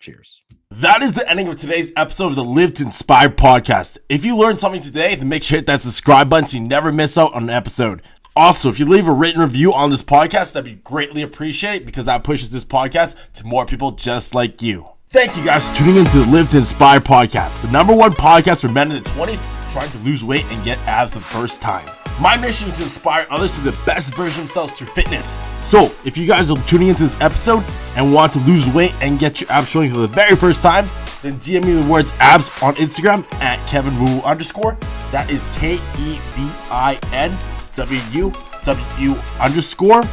Cheers. 0.00 0.42
That 0.72 1.02
is 1.02 1.12
the 1.12 1.28
ending 1.30 1.46
of 1.46 1.56
today's 1.56 1.92
episode 1.96 2.28
of 2.28 2.36
the 2.36 2.44
Live 2.44 2.74
to 2.74 2.82
Inspire 2.84 3.28
podcast. 3.28 3.98
If 4.08 4.24
you 4.24 4.36
learned 4.36 4.58
something 4.58 4.80
today, 4.80 5.14
then 5.14 5.28
make 5.28 5.44
sure 5.44 5.56
to 5.56 5.58
hit 5.58 5.66
that 5.66 5.80
subscribe 5.80 6.28
button 6.28 6.46
so 6.46 6.56
you 6.56 6.62
never 6.64 6.90
miss 6.90 7.16
out 7.16 7.34
on 7.34 7.44
an 7.44 7.50
episode. 7.50 8.02
Also, 8.34 8.68
if 8.68 8.80
you 8.80 8.86
leave 8.86 9.06
a 9.06 9.12
written 9.12 9.42
review 9.42 9.72
on 9.72 9.90
this 9.90 10.02
podcast, 10.02 10.54
that'd 10.54 10.64
be 10.64 10.80
greatly 10.82 11.22
appreciated 11.22 11.84
because 11.84 12.06
that 12.06 12.24
pushes 12.24 12.50
this 12.50 12.64
podcast 12.64 13.14
to 13.34 13.46
more 13.46 13.66
people 13.66 13.92
just 13.92 14.34
like 14.34 14.62
you. 14.62 14.88
Thank 15.12 15.36
you 15.36 15.44
guys 15.44 15.68
for 15.68 15.76
tuning 15.76 15.96
in 15.96 16.06
to 16.06 16.20
the 16.20 16.26
Live 16.30 16.50
to 16.52 16.56
Inspire 16.56 16.98
podcast, 16.98 17.60
the 17.60 17.70
number 17.70 17.94
one 17.94 18.12
podcast 18.12 18.62
for 18.62 18.70
men 18.70 18.90
in 18.90 19.02
the 19.02 19.10
20s 19.10 19.70
trying 19.70 19.90
to 19.90 19.98
lose 19.98 20.24
weight 20.24 20.46
and 20.50 20.64
get 20.64 20.78
abs 20.86 21.12
the 21.12 21.20
first 21.20 21.60
time. 21.60 21.86
My 22.18 22.38
mission 22.38 22.70
is 22.70 22.76
to 22.78 22.82
inspire 22.84 23.26
others 23.28 23.54
to 23.54 23.60
be 23.60 23.68
the 23.68 23.78
best 23.84 24.14
version 24.14 24.40
of 24.40 24.48
themselves 24.48 24.72
through 24.72 24.86
fitness. 24.86 25.34
So, 25.60 25.92
if 26.06 26.16
you 26.16 26.26
guys 26.26 26.50
are 26.50 26.56
tuning 26.62 26.88
into 26.88 27.02
this 27.02 27.20
episode 27.20 27.62
and 27.94 28.14
want 28.14 28.32
to 28.32 28.38
lose 28.38 28.66
weight 28.72 28.94
and 29.02 29.18
get 29.18 29.38
your 29.38 29.52
abs 29.52 29.68
showing 29.68 29.92
for 29.92 29.98
the 29.98 30.06
very 30.06 30.34
first 30.34 30.62
time, 30.62 30.88
then 31.20 31.34
DM 31.34 31.66
me 31.66 31.74
the 31.74 31.92
words 31.92 32.10
abs 32.18 32.48
on 32.62 32.74
Instagram 32.76 33.30
at 33.34 33.58
Kevin 33.68 33.94
Wu 34.02 34.22
underscore. 34.22 34.78
That 35.10 35.28
is 35.30 35.46
K 35.58 35.74
E 35.74 35.78
V 35.78 36.50
I 36.70 36.98
N 37.12 37.36
W 37.74 38.32
W 38.62 39.14
underscore 39.38 40.04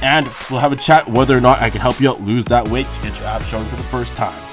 and 0.00 0.26
we'll 0.50 0.60
have 0.60 0.72
a 0.72 0.76
chat 0.76 1.06
whether 1.08 1.36
or 1.36 1.40
not 1.42 1.60
I 1.60 1.68
can 1.68 1.82
help 1.82 2.00
you 2.00 2.08
out 2.08 2.22
lose 2.22 2.46
that 2.46 2.66
weight 2.68 2.90
to 2.90 3.02
get 3.02 3.18
your 3.18 3.28
abs 3.28 3.46
showing 3.48 3.66
for 3.66 3.76
the 3.76 3.82
first 3.82 4.16
time. 4.16 4.45